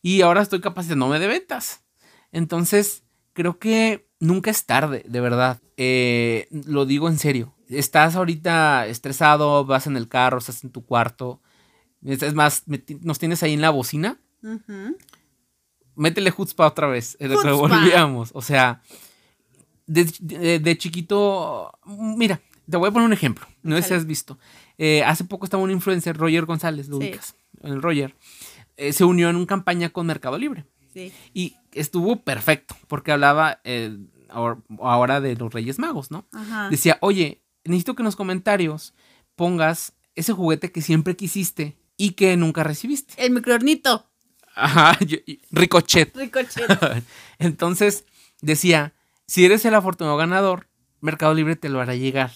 [0.01, 1.85] Y ahora estoy capacitándome de ventas.
[2.33, 5.61] Entonces, creo que nunca es tarde, de verdad.
[5.77, 7.54] Eh, lo digo en serio.
[7.69, 11.41] Estás ahorita estresado, vas en el carro, estás en tu cuarto.
[12.03, 12.63] Es más,
[13.01, 14.19] nos tienes ahí en la bocina.
[15.95, 17.17] Métele para otra vez.
[17.19, 18.31] lo que volvíamos.
[18.33, 18.81] O sea,
[19.87, 23.47] de, chiquito, mira, te voy a poner un ejemplo.
[23.63, 24.37] No sé si has visto.
[24.77, 27.35] Eh, hace poco estaba un influencer, Roger González, lo ubicas.
[27.61, 28.15] El Roger.
[28.77, 30.65] Eh, se unió en una campaña con Mercado Libre.
[30.93, 31.11] Sí.
[31.33, 33.97] Y estuvo perfecto, porque hablaba eh,
[34.29, 36.27] ahora de los Reyes Magos, ¿no?
[36.31, 36.69] Ajá.
[36.69, 38.93] Decía, oye, necesito que en los comentarios
[39.35, 43.13] pongas ese juguete que siempre quisiste y que nunca recibiste.
[43.17, 44.07] El microornito.
[44.55, 44.97] Ajá,
[45.51, 46.15] Ricochet.
[46.15, 47.03] Ricochet.
[47.39, 48.05] Entonces
[48.41, 48.93] decía,
[49.27, 50.67] si eres el afortunado ganador,
[51.01, 52.31] Mercado Libre te lo hará llegar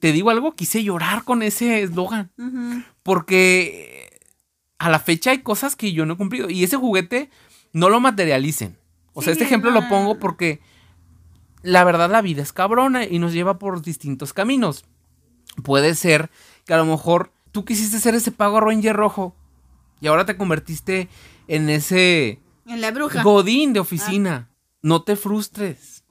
[0.00, 2.30] te digo algo, quise llorar con ese eslogan.
[3.02, 4.18] Porque
[4.78, 6.50] a la fecha hay cosas que yo no he cumplido.
[6.50, 7.30] Y ese juguete
[7.72, 8.76] no lo materialicen.
[9.12, 10.60] O sea, este ejemplo lo pongo porque
[11.62, 14.84] la verdad la vida es cabrona y nos lleva por distintos caminos.
[15.62, 16.30] Puede ser
[16.64, 19.34] que a lo mejor tú quisiste ser ese pago Ranger rojo
[20.00, 21.08] y ahora te convertiste
[21.48, 22.40] en ese...
[22.66, 23.22] En la bruja.
[23.22, 24.48] Godín de oficina.
[24.48, 24.54] Ah.
[24.82, 26.04] No te frustres.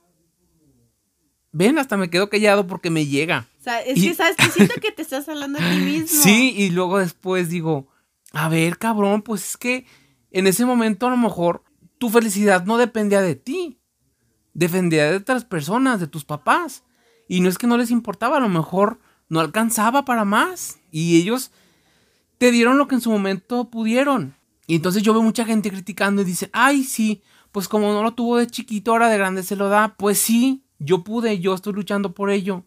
[1.52, 3.48] Ven, hasta me quedo callado porque me llega.
[3.60, 6.22] O sea, es que sabes que siento que te estás hablando a ti mismo.
[6.22, 7.88] Sí, y luego después digo,
[8.32, 9.86] a ver, cabrón, pues es que
[10.32, 11.64] en ese momento a lo mejor
[11.98, 13.79] tu felicidad no dependía de ti.
[14.60, 16.84] Dependía de otras personas, de tus papás.
[17.30, 20.80] Y no es que no les importaba, a lo mejor no alcanzaba para más.
[20.92, 21.52] Y ellos
[22.40, 24.36] te dieron lo que en su momento pudieron.
[24.68, 28.16] Y entonces yo veo mucha gente criticando y dice, ay, sí, pues como no lo
[28.16, 29.96] tuvo de chiquito, ahora de grande se lo da.
[29.96, 32.66] Pues sí, yo pude, yo estoy luchando por ello.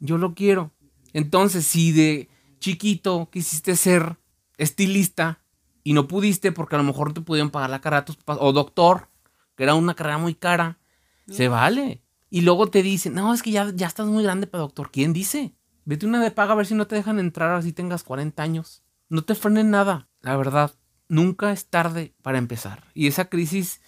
[0.00, 0.72] yo lo quiero.
[1.12, 4.16] Entonces, si de chiquito quisiste ser
[4.58, 5.38] estilista
[5.84, 8.52] y no pudiste porque a lo mejor te pudieron pagar la carrera tus papás, o
[8.52, 9.08] doctor,
[9.56, 10.80] que era una carrera muy cara,
[11.28, 12.02] se vale.
[12.30, 14.90] Y luego te dicen, no, es que ya, ya estás muy grande para doctor.
[14.90, 15.54] ¿Quién dice?
[15.84, 18.82] Vete una de paga a ver si no te dejan entrar así tengas 40 años.
[19.08, 20.72] No te frenen nada, la verdad.
[21.08, 22.84] Nunca es tarde para empezar.
[22.94, 23.80] Y esa crisis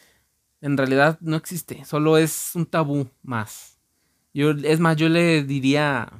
[0.64, 3.78] en realidad no existe, solo es un tabú más.
[4.32, 6.10] Yo, es más, yo le diría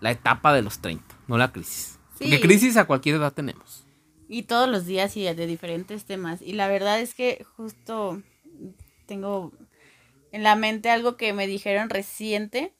[0.00, 1.98] la etapa de los 30, no la crisis.
[2.18, 3.84] Porque crisis a cualquier edad tenemos.
[4.28, 6.40] Y todos los días y de diferentes temas.
[6.40, 8.22] Y la verdad es que justo
[9.06, 9.52] tengo
[10.34, 12.72] en la mente algo que me dijeron reciente.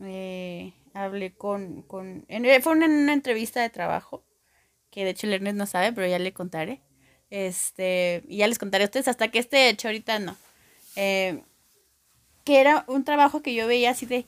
[0.00, 2.24] Eh, hablé con, con
[2.62, 4.22] fue en una entrevista de trabajo,
[4.92, 6.80] que de hecho el Ernest no sabe, pero ya le contaré.
[7.28, 10.36] Este, y ya les contaré a ustedes hasta que esté hecho, ahorita no.
[10.94, 11.42] Eh,
[12.44, 14.24] que era un trabajo que yo veía así de,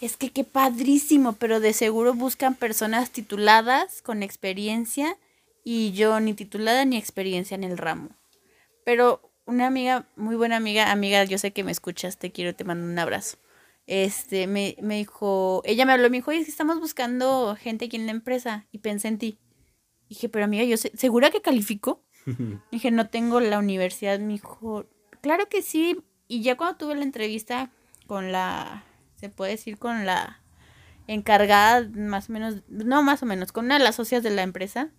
[0.00, 5.18] es que qué padrísimo, pero de seguro buscan personas tituladas con experiencia
[5.64, 8.08] y yo ni titulada ni experiencia en el ramo.
[8.86, 12.64] Pero una amiga, muy buena amiga, amiga, yo sé que me escuchas, te quiero, te
[12.64, 13.38] mando un abrazo.
[13.86, 18.06] Este, me, me dijo, ella me habló, me dijo, oye, estamos buscando gente aquí en
[18.06, 19.38] la empresa y pensé en ti.
[20.08, 22.04] dije, pero amiga, yo sé, ¿segura que califico?
[22.72, 24.86] dije, no tengo la universidad, me dijo,
[25.20, 27.70] claro que sí, y ya cuando tuve la entrevista
[28.06, 28.84] con la,
[29.16, 30.40] se puede decir, con la
[31.06, 34.42] encargada, más o menos, no más o menos, con una de las socias de la
[34.42, 34.90] empresa,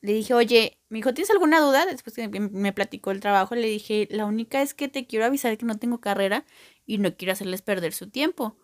[0.00, 1.84] le dije, oye, me dijo, ¿tienes alguna duda?
[1.86, 5.56] Después que me platicó el trabajo, le dije, la única es que te quiero avisar
[5.58, 6.44] que no tengo carrera
[6.84, 8.56] y no quiero hacerles perder su tiempo.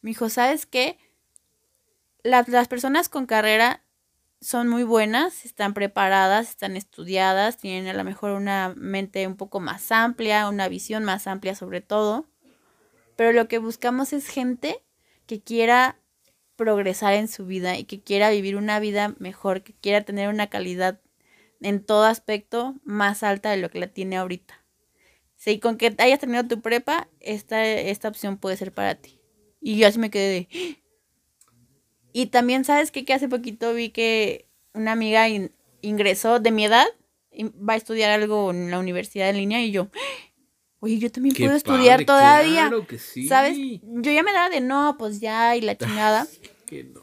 [0.00, 0.98] Me dijo, ¿sabes qué?
[2.24, 3.84] Las, las personas con carrera
[4.40, 9.60] son muy buenas, están preparadas, están estudiadas, tienen a lo mejor una mente un poco
[9.60, 12.28] más amplia, una visión más amplia sobre todo.
[13.16, 14.84] Pero lo que buscamos es gente
[15.26, 16.00] que quiera
[16.56, 20.48] progresar en su vida y que quiera vivir una vida mejor, que quiera tener una
[20.48, 21.00] calidad
[21.60, 24.62] en todo aspecto más alta de lo que la tiene ahorita.
[25.36, 29.20] Sí, con que hayas tenido tu prepa, esta, esta opción puede ser para ti.
[29.60, 30.48] Y yo así me quedé de,
[32.12, 33.04] y también, ¿sabes qué?
[33.04, 35.26] Que hace poquito vi que una amiga
[35.82, 36.86] ingresó de mi edad,
[37.30, 39.88] y va a estudiar algo en la universidad en línea y yo,
[40.80, 42.68] oye, yo también puedo estudiar todavía.
[42.68, 43.28] Claro que sí.
[43.28, 43.56] ¿Sabes?
[43.82, 46.26] Yo ya me daba de no, pues ya, y la chingada.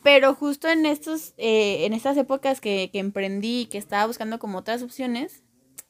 [0.04, 4.40] Pero justo en estos, eh, en estas épocas que, que emprendí y que estaba buscando
[4.40, 5.44] como otras opciones,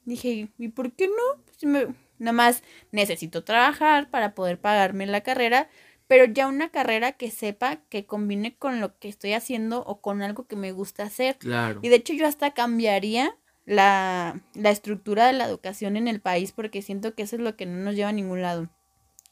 [0.06, 1.44] dije, ¿y por qué no?
[1.60, 5.70] Pues nada más necesito trabajar para poder pagarme la carrera,
[6.08, 10.22] pero ya una carrera que sepa que combine con lo que estoy haciendo o con
[10.22, 11.38] algo que me gusta hacer.
[11.38, 11.80] Claro.
[11.82, 13.36] Y de hecho yo hasta cambiaría
[13.66, 17.66] la, estructura de la educación en el país porque siento que eso es lo que
[17.66, 18.70] no nos lleva a ningún lado.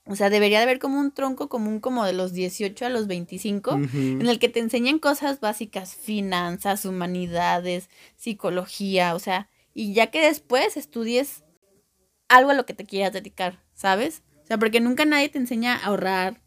[0.06, 3.08] O sea, debería de haber como un tronco común como de los 18 a los
[3.08, 10.08] 25, en el que te enseñen cosas básicas, finanzas, humanidades, psicología, o sea, y ya
[10.08, 11.44] que después estudies
[12.28, 14.24] algo a lo que te quieras dedicar, ¿sabes?
[14.44, 16.42] O sea, porque nunca nadie te enseña a ahorrar,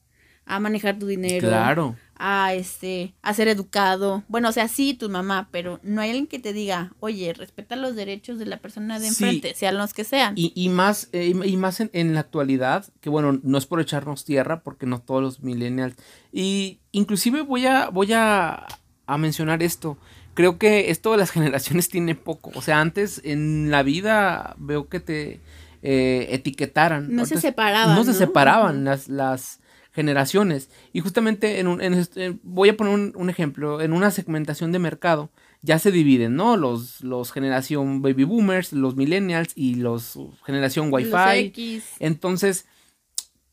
[0.45, 1.49] a manejar tu dinero.
[1.49, 1.97] Claro.
[2.19, 4.25] A este, a ser educado.
[4.29, 7.77] Bueno, o sea, sí, tu mamá, pero no hay alguien que te diga, oye, respeta
[7.77, 10.35] los derechos de la persona de enfrente, sean los que sean.
[10.37, 14.25] Y, y más, eh, y más en, la actualidad, que bueno, no es por echarnos
[14.25, 15.97] tierra, porque no todos los millennials.
[16.33, 18.67] Y inclusive voy a, voy a,
[19.07, 19.99] a mencionar esto.
[20.35, 22.51] Creo que esto de las generaciones tiene poco.
[22.55, 25.41] O sea, antes en la vida veo que te
[25.83, 27.15] eh, etiquetaran.
[27.15, 27.95] No se separaban.
[27.95, 29.61] No, se separaban las, las
[29.97, 30.69] generaciones.
[30.93, 35.31] Y justamente en un, en, voy a poner un, ejemplo, en una segmentación de mercado
[35.63, 36.59] ya se dividen, ¿no?
[36.59, 41.83] Los, los generación baby boomers, los millennials y los generación wifi.
[41.99, 42.67] Entonces,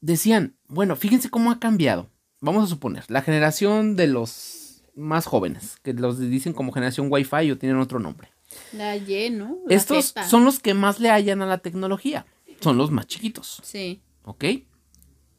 [0.02, 2.10] decían, bueno, fíjense cómo ha cambiado.
[2.42, 7.52] Vamos a suponer, la generación de los más jóvenes, que los dicen como generación wifi
[7.52, 8.28] o tienen otro nombre.
[8.74, 9.60] La Y, ¿no?
[9.70, 12.26] Estos son los que más le hallan a la tecnología.
[12.60, 13.62] Son los más chiquitos.
[13.64, 14.02] Sí.
[14.24, 14.44] ¿Ok?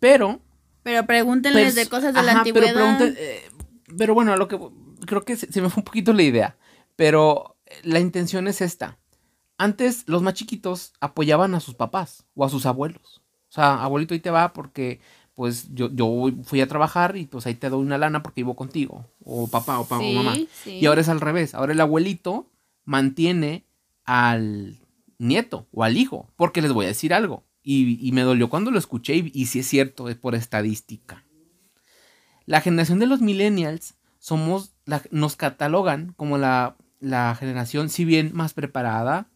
[0.01, 0.41] Pero
[0.85, 2.99] pero pregúntenles de cosas de la antigüedad.
[2.99, 3.43] Pero, eh,
[3.97, 4.59] pero bueno, lo que
[5.07, 6.57] creo que se, me fue un poquito la idea.
[6.95, 8.99] Pero la intención es esta.
[9.57, 13.23] Antes los más chiquitos apoyaban a sus papás o a sus abuelos.
[13.49, 15.01] O sea, abuelito ahí te va porque
[15.35, 18.55] pues yo, yo fui a trabajar y pues ahí te doy una lana porque vivo
[18.55, 19.07] contigo.
[19.25, 20.37] O papá o, papá, o mamá.
[20.67, 21.55] Y ahora es al revés.
[21.55, 22.51] Ahora el abuelito
[22.85, 23.65] mantiene
[24.05, 24.77] al
[25.19, 26.29] nieto o al hijo.
[26.37, 27.43] Porque les voy a decir algo.
[27.67, 31.25] Y, me dolió cuando lo escuché y, y sí es cierto, es por estadística.
[32.45, 34.75] La generación de los millennials somos,
[35.11, 36.77] nos catalogan como la,
[37.39, 39.29] generación, si bien más preparada,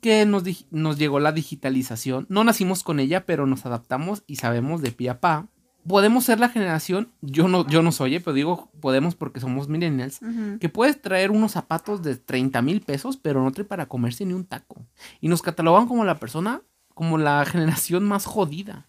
[0.00, 2.26] que nos, nos, llegó la digitalización.
[2.28, 5.48] No nacimos con ella, pero nos adaptamos y sabemos de pie a pa
[5.88, 9.68] podemos ser la generación, yo no, yo no soy, eh, pero digo podemos porque somos
[9.68, 10.20] millennials,
[10.60, 14.34] que puedes traer unos zapatos de 30 mil pesos, pero no trae para comerse ni
[14.34, 14.86] un taco.
[15.20, 16.62] Y nos catalogan como la persona,
[16.98, 18.88] como la generación más jodida.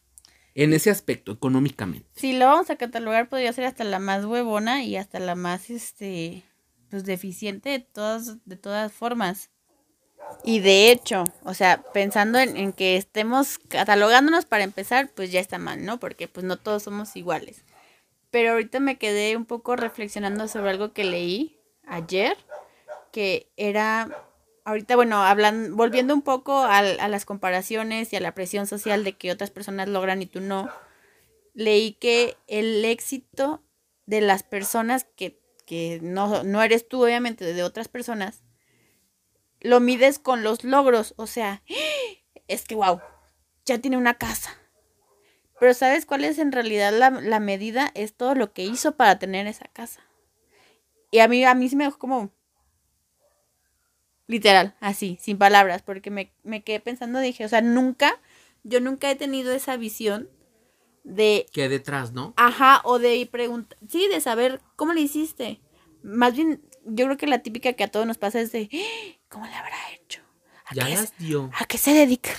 [0.56, 2.10] En ese aspecto, económicamente.
[2.16, 5.70] Si lo vamos a catalogar, podría ser hasta la más huevona y hasta la más,
[5.70, 6.44] este,
[6.90, 9.52] pues deficiente de todas, de todas formas.
[10.44, 15.40] Y de hecho, o sea, pensando en, en que estemos catalogándonos para empezar, pues ya
[15.40, 16.00] está mal, ¿no?
[16.00, 17.64] Porque pues no todos somos iguales.
[18.32, 22.36] Pero ahorita me quedé un poco reflexionando sobre algo que leí ayer,
[23.12, 24.10] que era,
[24.70, 29.04] ahorita, bueno, hablan, volviendo un poco al- a, las comparaciones y a la presión social
[29.04, 30.70] de que otras personas logran y tú no,
[31.54, 33.64] leí que el éxito
[34.06, 38.44] de las personas que, que no, no eres tú, obviamente, de otras personas,
[39.62, 41.14] lo mides con los logros.
[41.18, 41.64] O sea,
[42.48, 43.02] es que, wow,
[43.66, 44.56] ya tiene una casa.
[45.60, 47.92] Pero ¿sabes cuál es en realidad la, la medida?
[47.94, 50.02] Es todo lo que hizo para tener esa casa.
[51.12, 52.32] Y a mí, a mí sí me dejó como...
[54.30, 58.22] Literal, así, sin palabras, porque me, me quedé pensando, dije, o sea, nunca,
[58.64, 60.30] yo nunca he tenido esa visión
[61.04, 62.36] de Que detrás, ¿no?
[62.38, 65.62] Ajá, o de preguntar, sí, de saber cómo le hiciste.
[66.04, 69.18] Más bien, yo creo que la típica que a todos nos pasa es de, "Ah,
[69.30, 70.22] ¿cómo le habrá hecho?
[70.68, 71.50] ¿A, Ya qué, las dio.
[71.60, 72.30] ¿A qué se dedica?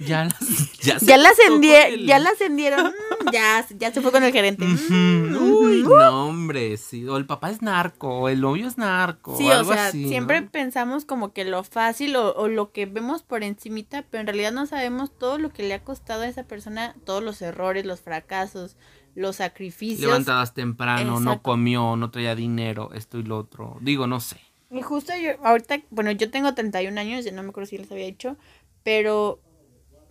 [0.00, 0.38] Ya las,
[0.82, 4.10] ya se Ya la tocó ascendieron, el- ya la ascendieron, mm, ya, ya se fue
[4.10, 4.64] con el gerente.
[4.64, 5.94] Mm, Uy, ujú.
[5.96, 7.06] no, hombre, sí.
[7.06, 9.36] O el papá es narco, o el novio es narco.
[9.36, 10.08] Sí, o sea, así, ¿no?
[10.08, 14.26] siempre pensamos como que lo fácil o, o lo que vemos por encimita, pero en
[14.26, 17.84] realidad no sabemos todo lo que le ha costado a esa persona, todos los errores,
[17.84, 18.76] los fracasos,
[19.14, 20.00] los sacrificios.
[20.00, 23.76] Levantadas temprano, no comió, no traía dinero, esto y lo otro.
[23.82, 24.36] Digo, no sé.
[24.70, 27.90] Y justo yo, ahorita, bueno, yo tengo 31 años, ya no me acuerdo si les
[27.92, 28.36] había dicho,
[28.84, 29.40] pero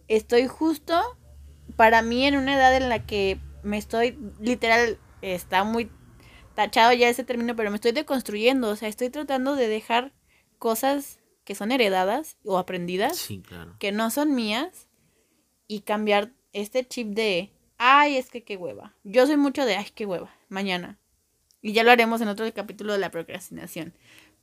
[0.09, 0.99] estoy justo
[1.77, 5.89] para mí en una edad en la que me estoy, literal, está muy
[6.55, 10.11] tachado ya ese término, pero me estoy deconstruyendo, o sea, estoy tratando de dejar
[10.57, 13.75] cosas que son heredadas o aprendidas, Sí, claro.
[13.79, 14.89] que no son mías,
[15.67, 18.95] y cambiar este chip de, ay, es que qué hueva.
[19.03, 20.99] Yo soy mucho de, ay, qué hueva, mañana.
[21.61, 23.93] Y ya lo haremos en otro capítulo de la procrastinación.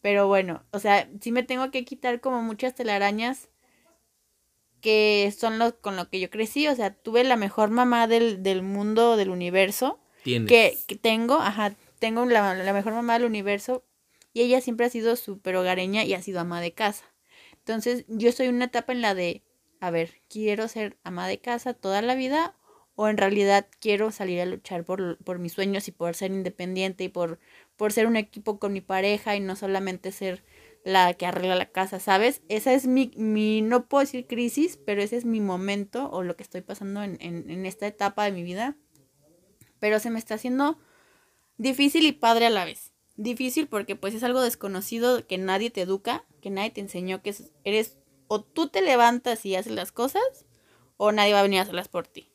[0.03, 3.49] Pero bueno, o sea, sí me tengo que quitar como muchas telarañas
[4.81, 6.69] que son los con lo que yo crecí.
[6.69, 10.49] O sea, tuve la mejor mamá del, del mundo, del universo Tienes.
[10.49, 13.85] que, que tengo, ajá, tengo la, la mejor mamá del universo
[14.33, 17.05] y ella siempre ha sido súper hogareña y ha sido ama de casa.
[17.59, 19.43] Entonces yo estoy en una etapa en la de,
[19.81, 22.55] a ver, quiero ser ama de casa toda la vida
[22.97, 27.05] o en realidad quiero salir a luchar por, por mis sueños y por ser independiente
[27.05, 27.39] y por,
[27.77, 30.43] por ser un equipo con mi pareja y no solamente ser
[30.87, 32.43] la que arregla la casa, ¿sabes?
[32.49, 36.37] Esa es mi, mi no puedo decir crisis, pero ese es mi momento o lo
[36.37, 38.77] que estoy pasando en, en, en esta etapa de mi vida.
[39.81, 40.79] Pero se me está haciendo
[41.59, 42.93] difícil y padre a la vez.
[43.17, 47.31] Difícil porque pues es algo desconocido que nadie te educa, que nadie te enseñó que
[47.31, 50.23] es- eres o tú te levantas y haces las cosas
[50.99, 52.31] o nadie va a venir a hacerlas por ti.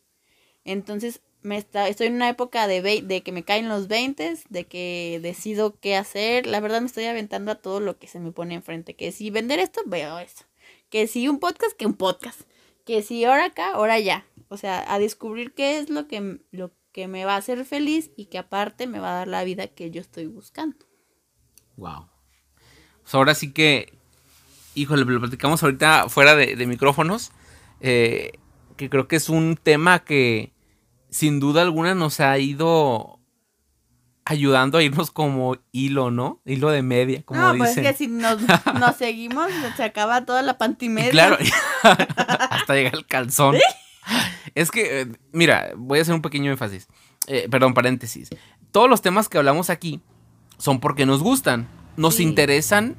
[0.65, 5.19] Entonces estoy en una época de, vei- de que me caen los 20, de que
[5.21, 6.45] decido qué hacer.
[6.45, 8.95] La verdad me estoy aventando a todo lo que se me pone enfrente.
[8.95, 10.45] Que si vender esto, veo eso.
[10.89, 12.41] Que si un podcast, que un podcast.
[12.85, 14.25] Que si ahora acá, ahora ya.
[14.49, 18.11] O sea, a descubrir qué es lo que, lo que me va a hacer feliz
[18.17, 20.85] y que aparte me va a dar la vida que yo estoy buscando.
[21.77, 22.07] Wow.
[23.01, 23.93] Pues ahora sí que,
[24.75, 27.31] híjole, lo platicamos ahorita fuera de, de micrófonos,
[27.79, 28.33] eh,
[28.77, 30.51] que creo que es un tema que
[31.11, 33.19] sin duda alguna nos ha ido
[34.25, 36.41] ayudando a irnos como hilo, ¿no?
[36.45, 37.85] Hilo de media, como no, pues dicen.
[37.85, 38.37] es que si nos,
[38.79, 41.09] nos seguimos, se acaba toda la Y pantimedia.
[41.11, 41.37] claro,
[41.83, 43.55] hasta llega el calzón.
[44.55, 46.87] Es que, eh, mira, voy a hacer un pequeño énfasis.
[47.27, 48.29] Eh, perdón, paréntesis.
[48.71, 50.01] Todos los temas que hablamos aquí
[50.57, 52.23] son porque nos gustan, nos Sí.
[52.23, 52.95] interesan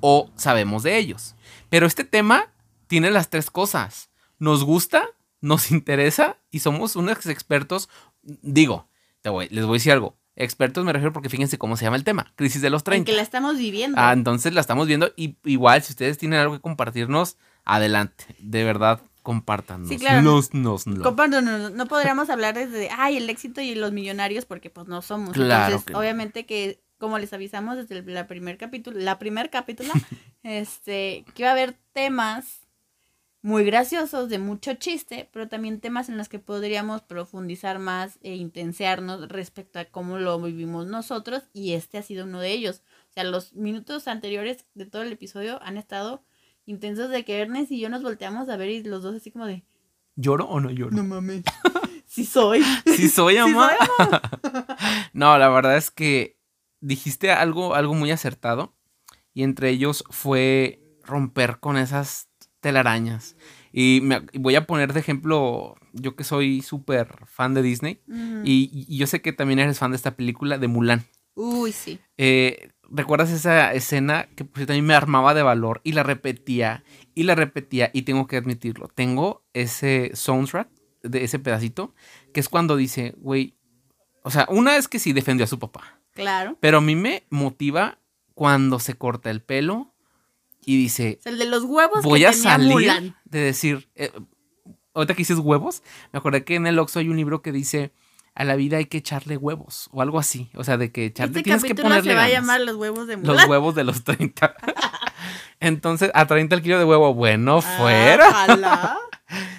[0.00, 1.34] o sabemos de ellos.
[1.70, 2.52] Pero este tema
[2.86, 4.10] tiene las tres cosas.
[4.38, 5.04] Nos gusta,
[5.40, 7.88] nos interesa y somos unos expertos.
[8.22, 8.88] Digo,
[9.22, 10.16] te voy- les voy a decir algo.
[10.36, 12.32] Expertos me refiero porque fíjense cómo se llama el tema.
[12.36, 13.10] Crisis de los en 30.
[13.10, 13.96] que la estamos viviendo.
[14.00, 18.24] Ah, entonces la estamos viendo y igual si ustedes tienen algo que compartirnos, adelante.
[18.38, 19.88] De verdad, compártanos.
[19.88, 20.22] Sí, claro.
[20.22, 21.02] Nos, nos, nos.
[21.02, 25.32] Comparto, no, podríamos hablar desde, ay, el éxito y los millonarios porque pues no somos.
[25.32, 25.98] Claro Entonces, que no.
[25.98, 29.92] obviamente que, como les avisamos desde el la primer capítulo, la primer capítulo,
[30.44, 32.67] este, que iba a haber temas
[33.40, 38.34] muy graciosos, de mucho chiste, pero también temas en los que podríamos profundizar más e
[38.34, 42.82] intensearnos respecto a cómo lo vivimos nosotros y este ha sido uno de ellos.
[43.10, 46.24] O sea, los minutos anteriores de todo el episodio han estado
[46.66, 49.46] intensos de que Ernest y yo nos volteamos a ver y los dos así como
[49.46, 49.64] de,
[50.16, 50.96] ¿Lloro o no lloro?
[50.96, 51.44] no mames.
[52.06, 52.62] Sí soy.
[52.86, 53.70] Sí soy, Sí amor.
[53.70, 54.22] soy, amor.
[55.12, 56.38] No, la verdad es que
[56.80, 58.74] dijiste algo, algo muy acertado.
[59.32, 62.27] Y entre ellos fue romper con esas
[62.60, 63.36] telarañas.
[63.72, 68.00] Y me- voy a poner de ejemplo, yo que soy súper fan de Disney.
[68.44, 71.04] Y yo sé que también eres fan de esta película de Mulan.
[71.34, 72.00] Uy, sí.
[72.16, 76.82] Eh, ¿Recuerdas esa escena que pues, también me armaba de valor y la repetía
[77.14, 78.88] y la repetía y tengo que admitirlo?
[78.88, 80.68] Tengo ese soundtrack
[81.02, 81.94] de ese pedacito
[82.32, 83.54] que es cuando dice, güey,
[84.24, 86.56] o sea, una es que sí defendió a su papá, Claro.
[86.60, 87.98] pero a mí me motiva
[88.34, 89.94] cuando se corta el pelo
[90.72, 93.16] y dice, el de los huevos voy que a tenía salir Mulan.
[93.24, 94.12] de decir, eh,
[94.94, 97.92] ahorita que dices huevos, me acordé que en el Oxxo hay un libro que dice,
[98.34, 101.30] a la vida hay que echarle huevos o algo así, o sea, de que echarle,
[101.32, 103.36] Este tienes que ponerle se va a llamar Los huevos de Mulan.
[103.36, 104.54] Los huevos de los 30.
[105.60, 108.28] Entonces, a 30 el kilo de huevo, bueno, Ah, fuera.
[108.28, 108.98] ojalá.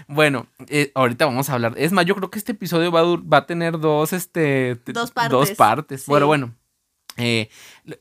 [0.07, 1.75] Bueno, eh, ahorita vamos a hablar.
[1.77, 4.81] Es más, yo creo que este episodio va a, va a tener dos, este...
[4.87, 5.31] Dos partes.
[5.31, 6.01] Dos partes.
[6.01, 6.05] Sí.
[6.09, 6.55] Bueno, bueno.
[7.17, 7.49] Eh,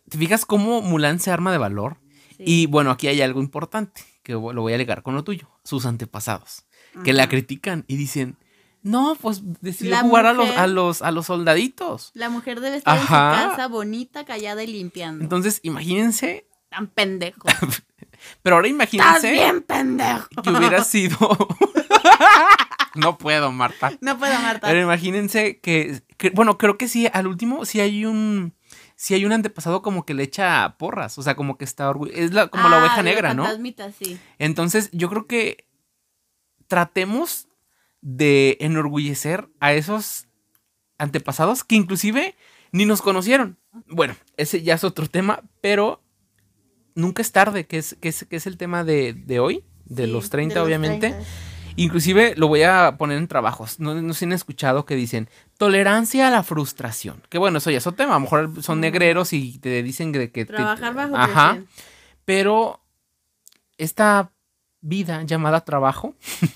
[0.09, 1.99] ¿Te fijas cómo Mulan se arma de valor?
[2.39, 2.45] Sí.
[2.47, 5.49] Y bueno, aquí hay algo importante, que lo voy a ligar con lo tuyo.
[5.65, 6.65] Sus antepasados,
[7.05, 8.37] que la critican y dicen,
[8.83, 12.11] no, pues decidió La jugar a los, a, los, a los soldaditos.
[12.15, 15.23] La mujer debe estar en su casa bonita, callada y limpiando.
[15.23, 17.49] Entonces, imagínense, Tan pendejo.
[18.43, 19.33] pero ahora Estás imagínense...
[19.33, 20.29] bien pendejo.
[20.43, 21.17] que hubiera sido.
[22.95, 23.93] no puedo, Marta.
[24.01, 24.67] No puedo, Marta.
[24.69, 28.55] Pero imagínense que, que- bueno, creo que sí, al último sí hay un,
[29.01, 32.19] sí hay un antepasado como que le echa porras, o sea, como que está orgulloso,
[32.19, 33.45] es la- como la Ah, oveja negra, ¿no?
[33.97, 34.19] sí.
[34.41, 35.69] Entonces, yo creo que
[36.67, 37.49] tratemos
[38.01, 40.27] de enorgullecer a esos
[40.99, 42.35] antepasados que inclusive
[42.73, 43.57] ni nos conocieron.
[43.87, 46.03] Bueno, ese ya es otro tema, pero
[46.95, 50.07] nunca es tarde, que es, que es, que es el tema de, de hoy, de
[50.07, 51.11] Sí, los 30 los obviamente.
[51.11, 51.29] 30.
[51.83, 53.79] Inclusive lo voy a poner en trabajos.
[53.81, 57.23] No, no si han escuchado que dicen tolerancia a la frustración.
[57.29, 58.13] Que bueno, eso ya es otro tema.
[58.13, 60.31] A lo mejor son negreros y te dicen que...
[60.31, 61.51] que te- Trabajar bajo Ajá.
[61.53, 61.69] presión.
[62.25, 62.81] Pero
[63.77, 64.33] esta
[64.81, 66.15] vida llamada trabajo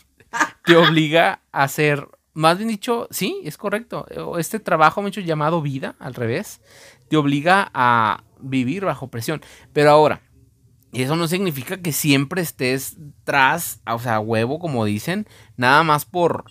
[0.65, 4.07] te obliga a hacer, más bien dicho, sí, es correcto.
[4.39, 6.61] Este trabajo, mucho llamado vida, al revés,
[7.09, 9.41] te obliga a vivir bajo presión.
[9.73, 10.21] Pero ahora,
[10.93, 15.27] y eso no significa que siempre estés tras, o sea, huevo, como dicen,
[15.57, 16.45] nada más por,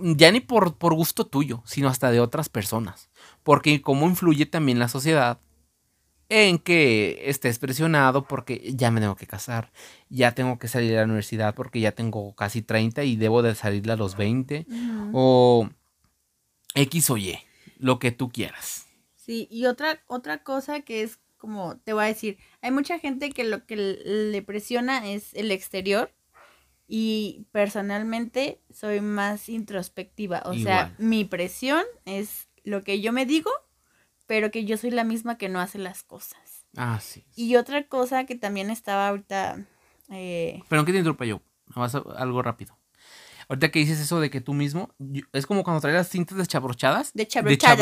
[0.00, 3.08] ya ni por, por gusto tuyo, sino hasta de otras personas.
[3.44, 5.38] Porque cómo influye también la sociedad
[6.28, 9.70] en que estés presionado porque ya me tengo que casar,
[10.08, 13.54] ya tengo que salir a la universidad porque ya tengo casi 30 y debo de
[13.54, 15.10] salir a los 20, Ujú.
[15.12, 15.70] o
[16.74, 17.38] X o Y,
[17.78, 18.86] lo que tú quieras.
[19.14, 23.28] Sí, y otra, otra cosa que es como, te voy a decir, hay mucha gente
[23.30, 26.10] que lo que le presiona es el exterior
[26.88, 33.50] y personalmente soy más introspectiva, o sea, mi presión es lo que yo me digo,
[34.26, 36.64] pero que yo soy la misma que no hace las cosas.
[36.76, 37.24] Ah, sí.
[37.36, 39.66] Y otra cosa que también estaba ahorita,
[40.10, 42.78] eh, Pero que te interrumpa yo, nada más algo rápido.
[43.48, 46.38] Ahorita que dices eso de que tú mismo, yo- es como cuando traes las cintas
[46.38, 47.12] desabrochadas.
[47.12, 47.78] de chabrochadas.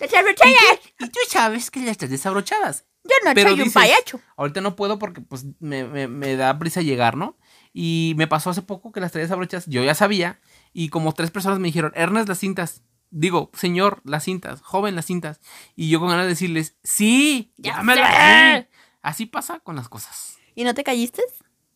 [0.00, 0.78] ¡De chabrochadas!
[1.00, 2.84] Y tú sabes que ya estás desabrochadas.
[3.10, 4.20] Yo no Pero soy un payacho.
[4.36, 7.36] Ahorita no puedo porque pues me, me- me da prisa llegar, ¿no?
[7.72, 9.66] Y me pasó hace poco que las traía desabrochadas.
[9.66, 10.40] Yo ya sabía.
[10.72, 12.82] Y como tres personas me dijeron, Ernest, las cintas.
[13.10, 14.60] Digo, señor, las cintas.
[14.62, 15.40] Joven, las cintas.
[15.76, 18.66] Y yo con ganas de decirles, sí, Ya ya me las.
[19.02, 20.36] Así pasa con las cosas.
[20.54, 21.22] ¿Y no te caíste?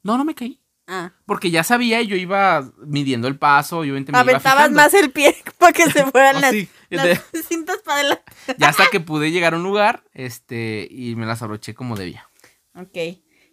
[0.03, 0.61] No, no me caí.
[0.87, 1.13] Ah.
[1.25, 3.85] Porque ya sabía y yo iba midiendo el paso.
[3.85, 8.01] Yo me Aventabas más el pie para que se fueran las, Así, las cintas para
[8.01, 8.25] adelante.
[8.59, 12.29] Ya hasta que pude llegar a un lugar, este, y me las abroché como debía.
[12.75, 12.97] Ok.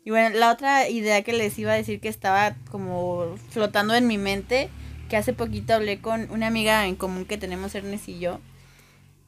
[0.03, 4.07] Y bueno, la otra idea que les iba a decir que estaba como flotando en
[4.07, 4.69] mi mente,
[5.09, 8.39] que hace poquito hablé con una amiga en común que tenemos Ernest y yo,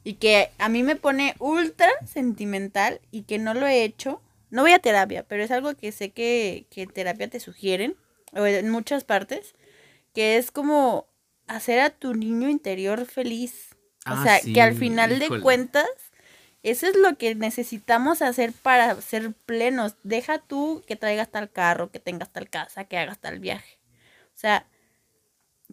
[0.02, 4.20] y que a mí me pone ultra sentimental y que no lo he hecho.
[4.50, 7.96] No voy a terapia, pero es algo que sé que, que en terapia te sugieren,
[8.32, 9.54] o en muchas partes,
[10.12, 11.06] que es como
[11.46, 13.73] hacer a tu niño interior feliz.
[14.06, 15.86] O Ah, sea, sí, que al final de cuentas,
[16.62, 19.96] eso es lo que necesitamos hacer para ser plenos.
[20.02, 23.78] Deja tú que traigas tal carro, que tengas tal casa, que hagas tal viaje.
[24.28, 24.66] O sea,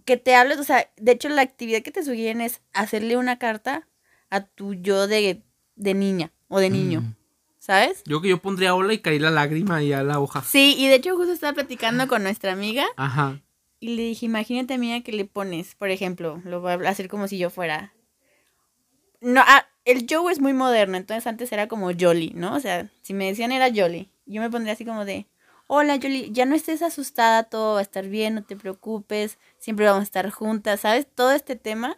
[0.06, 3.38] que te hables, o sea, de hecho la actividad que te sugieren es hacerle una
[3.38, 3.88] carta
[4.30, 5.44] a tu yo de,
[5.76, 7.16] de niña o de niño, Mm.
[7.60, 8.02] ¿sabes?
[8.06, 10.42] Yo que yo pondría ola y caí la lágrima y a la hoja.
[10.42, 13.42] Sí, y de hecho justo estaba platicando con nuestra amiga Ajá.
[13.80, 17.28] y le dije, imagínate amiga que le pones, por ejemplo, lo voy a hacer como
[17.28, 17.94] si yo fuera...
[19.22, 22.56] No, ah, el Joe es muy moderno, entonces antes era como Jolly, ¿no?
[22.56, 25.28] O sea, si me decían era Jolly, yo me pondría así como de,
[25.68, 29.86] hola Yoli, ya no estés asustada, todo va a estar bien, no te preocupes, siempre
[29.86, 31.08] vamos a estar juntas, ¿sabes?
[31.14, 31.98] Todo este tema.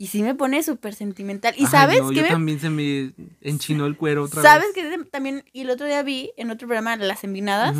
[0.00, 1.52] Y sí me pone súper sentimental.
[1.56, 2.28] Y Ay, sabes no, que yo me...
[2.28, 4.84] también se me enchinó el cuero otra ¿Sabes vez.
[4.84, 7.76] que también, y el otro día vi en otro programa, Las Envinadas,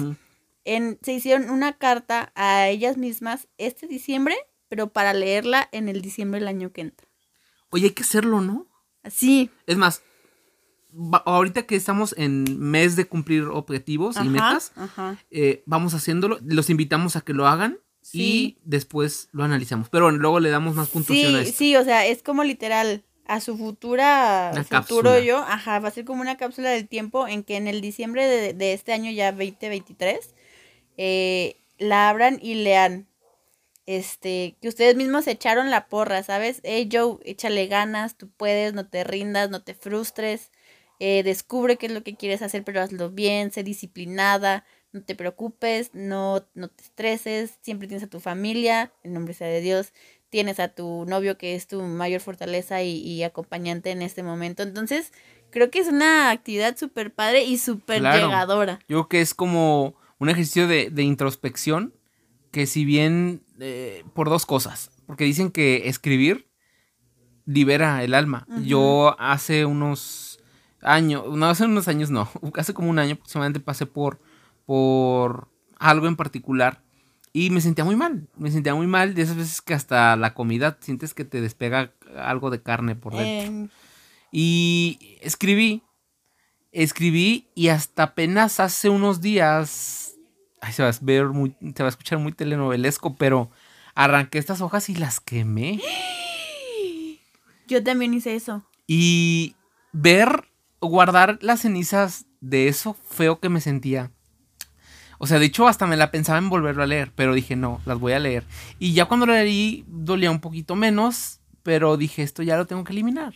[0.65, 4.37] en, se hicieron una carta a ellas mismas este diciembre,
[4.69, 7.07] pero para leerla en el diciembre del año que entra.
[7.71, 8.67] Oye, hay que hacerlo, ¿no?
[9.09, 9.51] Así.
[9.67, 10.03] Es más,
[11.27, 14.73] ahorita que estamos en mes de cumplir objetivos y metas,
[15.31, 16.39] eh, vamos haciéndolo.
[16.45, 18.21] Los invitamos a que lo hagan Sí.
[18.23, 19.89] y después lo analizamos.
[19.91, 21.59] Pero luego le damos más puntuación a Sí, esto.
[21.59, 25.21] sí, o sea, es como literal a su futura Una futuro cápsula.
[25.21, 28.27] yo, ajá, va a ser como una cápsula del tiempo en que en el diciembre
[28.27, 30.35] de, de este año ya 2023
[30.97, 33.07] eh, la abran y lean
[33.89, 36.61] este que ustedes mismos echaron la porra, ¿sabes?
[36.63, 40.51] Hey Joe, échale ganas, tú puedes, no te rindas, no te frustres,
[41.01, 45.15] eh, descubre qué es lo que quieres hacer, pero hazlo bien, sé disciplinada, no te
[45.15, 49.95] preocupes, no, no te estreses, siempre tienes a tu familia, en nombre sea de Dios,
[50.29, 54.63] tienes a tu novio que es tu mayor fortaleza y, y acompañante en este momento.
[54.63, 55.13] Entonces,
[55.51, 58.27] creo que es una actividad súper padre y súper Claro.
[58.27, 58.81] llegadora.
[58.81, 61.95] Yo creo que es como un ejercicio de, de introspección
[62.51, 66.49] que si bien eh, por dos cosas, porque dicen que escribir
[67.45, 68.47] libera el alma.
[68.65, 70.39] Yo hace unos
[70.83, 74.21] años, no hace unos años no, hace como un año aproximadamente pasé por,
[74.67, 75.49] por
[75.79, 76.83] algo en particular
[77.33, 80.35] y me sentía muy mal, me sentía muy mal de esas veces que hasta la
[80.35, 83.65] comida sientes que te despega algo de carne por dentro.
[83.65, 83.69] Eh,
[84.31, 85.83] Y escribí,
[86.73, 90.08] escribí y hasta apenas hace unos días,
[90.61, 93.51] ay, se va a ver muy, se va a escuchar muy telenovelesco, pero
[93.95, 95.81] arranqué estas hojas y las quemé.
[97.67, 98.65] yo también hice eso.
[98.87, 99.57] Y
[99.93, 100.45] ver,
[100.81, 104.13] guardar las cenizas de eso feo que me sentía.
[105.19, 107.81] O sea, de hecho hasta me la pensaba en volverlo a leer, pero dije, no,
[107.85, 108.45] las voy a leer.
[108.79, 112.85] Y ya cuando lo leí dolía un poquito menos, pero dije, esto ya lo tengo
[112.85, 113.35] que eliminar.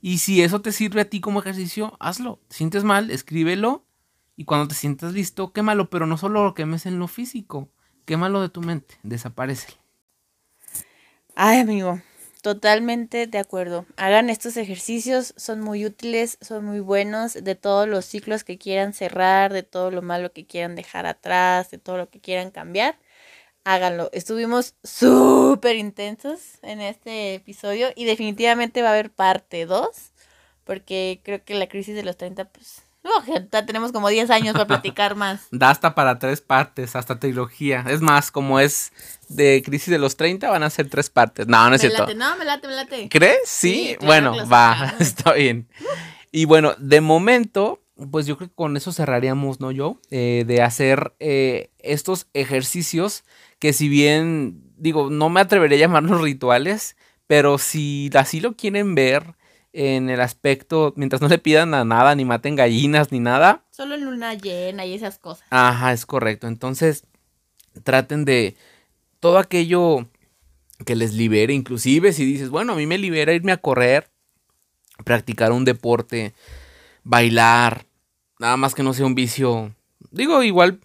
[0.00, 2.40] Y si eso te sirve a ti como ejercicio, hazlo.
[2.48, 3.85] Te sientes mal, escríbelo.
[4.36, 7.70] Y cuando te sientas listo, quémalo, pero no solo lo quemes en lo físico,
[8.04, 9.68] quémalo de tu mente, desaparece.
[11.34, 12.00] Ay, amigo,
[12.42, 13.86] totalmente de acuerdo.
[13.96, 18.92] Hagan estos ejercicios, son muy útiles, son muy buenos, de todos los ciclos que quieran
[18.92, 22.98] cerrar, de todo lo malo que quieran dejar atrás, de todo lo que quieran cambiar.
[23.64, 24.10] Háganlo.
[24.12, 30.12] Estuvimos súper intensos en este episodio y definitivamente va a haber parte 2,
[30.64, 34.52] porque creo que la crisis de los 30, pues, oh, ya tenemos como 10 años
[34.54, 35.46] para platicar más.
[35.50, 37.84] Da hasta para tres partes, hasta trilogía.
[37.88, 38.92] Es más, como es
[39.28, 41.46] de crisis de los 30, van a ser tres partes.
[41.46, 42.02] No, no es Me cierto.
[42.02, 43.08] late, no, me late, me late.
[43.08, 43.40] ¿Crees?
[43.46, 45.68] Sí, Sí, claro bueno, va, está bien.
[46.32, 47.80] Y bueno, de momento,
[48.10, 49.98] pues yo creo que con eso cerraríamos, ¿no, yo?
[50.10, 53.24] Eh, de hacer eh, estos ejercicios
[53.58, 56.96] que si bien, digo, no me atrevería a llamarlos rituales,
[57.26, 59.34] pero si así lo quieren ver
[59.76, 63.94] en el aspecto, mientras no le pidan a nada, ni maten gallinas, ni nada, Solo
[63.94, 65.46] en luna llena y esas cosas.
[65.50, 66.46] Ajá, es correcto.
[66.48, 67.04] Entonces,
[67.84, 68.56] traten de
[69.20, 70.08] todo aquello
[70.86, 74.08] que les libere, inclusive si dices, bueno, a mí me libera irme a correr,
[75.04, 76.32] practicar un deporte,
[77.04, 77.84] bailar,
[78.38, 79.74] nada más que no sea un vicio.
[80.10, 80.80] Digo, igual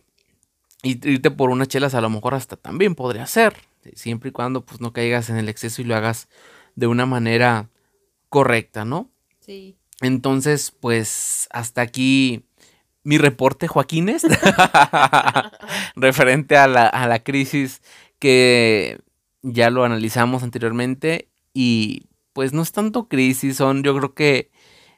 [0.83, 3.55] y- irte por unas chelas a lo mejor hasta también podría ser,
[3.95, 6.27] siempre y cuando pues no caigas en el exceso y lo hagas
[6.75, 7.69] de una manera
[8.32, 9.11] correcta, ¿no?
[9.41, 9.77] Sí.
[9.99, 12.45] Entonces, pues hasta aquí
[13.03, 14.25] mi reporte, Joaquines,
[15.95, 17.82] referente a la, a la crisis
[18.17, 18.99] que
[19.43, 24.49] ya lo analizamos anteriormente y pues no es tanto crisis, son yo creo que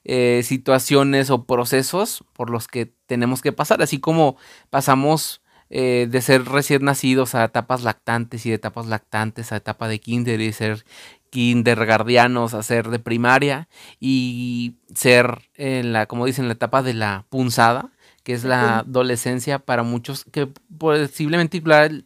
[0.04, 4.38] eh, situaciones o procesos por los que tenemos que pasar, así como
[4.70, 9.88] pasamos eh, de ser recién nacidos a etapas lactantes y de etapas lactantes a etapa
[9.88, 10.86] de kinder y ser
[11.34, 13.68] kindergardianos a ser de primaria
[14.00, 17.90] y ser en la, como dicen, la etapa de la punzada,
[18.22, 22.06] que es la adolescencia para muchos, que posiblemente igual,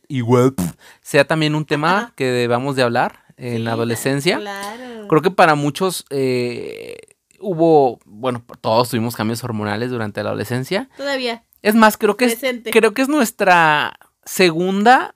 [1.01, 2.13] sea también un tema Ajá.
[2.15, 4.39] que debamos de hablar en Sí, la adolescencia.
[4.39, 5.09] Claro.
[5.09, 6.95] Creo que para muchos eh,
[7.41, 10.89] hubo, bueno, todos tuvimos cambios hormonales durante la adolescencia.
[10.95, 11.43] Todavía.
[11.61, 12.39] Es más, creo que es,
[12.71, 15.15] creo que es nuestra segunda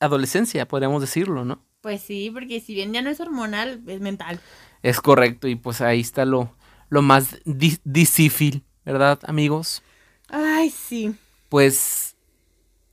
[0.00, 1.60] adolescencia, podríamos decirlo, ¿no?
[1.84, 4.40] Pues sí, porque si bien ya no es hormonal, es mental.
[4.82, 6.56] Es correcto, y pues ahí está lo,
[6.88, 9.82] lo más di- difícil, ¿verdad, amigos?
[10.30, 11.14] Ay, sí.
[11.50, 12.16] Pues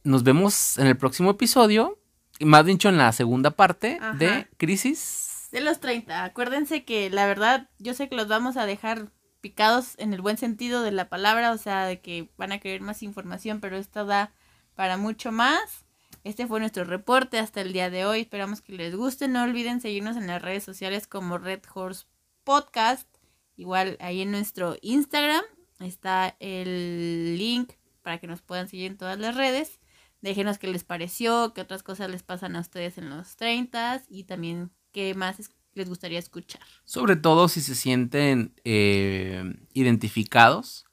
[0.03, 1.99] nos vemos en el próximo episodio,
[2.37, 4.11] y más dicho en la segunda parte Ajá.
[4.17, 5.47] de Crisis.
[5.53, 6.25] De los 30.
[6.25, 9.07] Acuérdense que la verdad, yo sé que los vamos a dejar
[9.39, 12.81] picados en el buen sentido de la palabra, o sea, de que van a querer
[12.81, 14.33] más información, pero esto da
[14.75, 15.85] para mucho más.
[16.23, 18.21] Este fue nuestro reporte hasta el día de hoy.
[18.21, 19.27] Esperamos que les guste.
[19.27, 22.05] No olviden seguirnos en las redes sociales como Red Horse
[22.43, 23.07] Podcast.
[23.55, 25.43] Igual ahí en nuestro Instagram
[25.79, 27.71] está el link
[28.03, 29.79] para que nos puedan seguir en todas las redes.
[30.21, 34.25] Déjenos qué les pareció, qué otras cosas les pasan a ustedes en los 30 y
[34.25, 36.61] también qué más les gustaría escuchar.
[36.85, 40.85] Sobre todo si se sienten eh, identificados,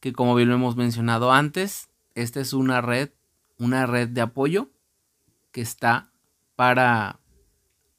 [0.00, 3.10] que como bien lo hemos mencionado antes, esta es una red,
[3.58, 4.70] una red de apoyo
[5.52, 6.10] que está
[6.56, 7.20] para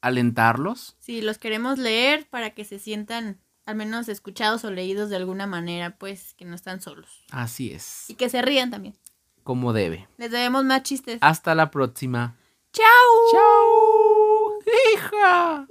[0.00, 0.96] alentarlos.
[1.00, 5.46] Sí, los queremos leer para que se sientan al menos escuchados o leídos de alguna
[5.46, 7.24] manera, pues que no están solos.
[7.30, 8.08] Así es.
[8.08, 8.96] Y que se rían también.
[9.42, 10.08] Como debe.
[10.18, 11.18] Les debemos más chistes.
[11.20, 12.36] Hasta la próxima.
[12.72, 12.86] ¡Chao!
[13.32, 14.58] ¡Chao!
[14.94, 15.66] ¡Hija!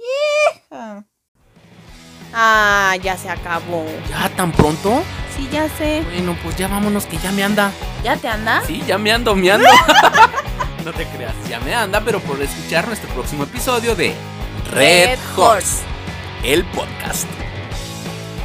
[0.60, 1.06] ¡Hija!
[2.34, 3.86] Ah, ya se acabó.
[4.10, 5.02] ¿Ya tan pronto?
[5.36, 6.02] Sí, ya sé.
[6.02, 7.72] Bueno, pues ya vámonos que ya me anda.
[8.02, 8.62] ¿Ya te anda?
[8.66, 9.68] Sí, ya me ando, me ando.
[10.84, 14.14] no te creas, ya me anda, pero por escuchar nuestro próximo episodio de
[14.72, 15.82] Red Horse,
[16.42, 17.28] el podcast.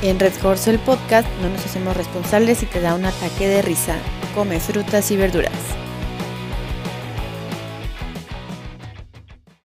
[0.01, 3.61] En Red Horse el podcast no nos hacemos responsables si te da un ataque de
[3.61, 3.95] risa.
[4.33, 5.51] Come frutas y verduras.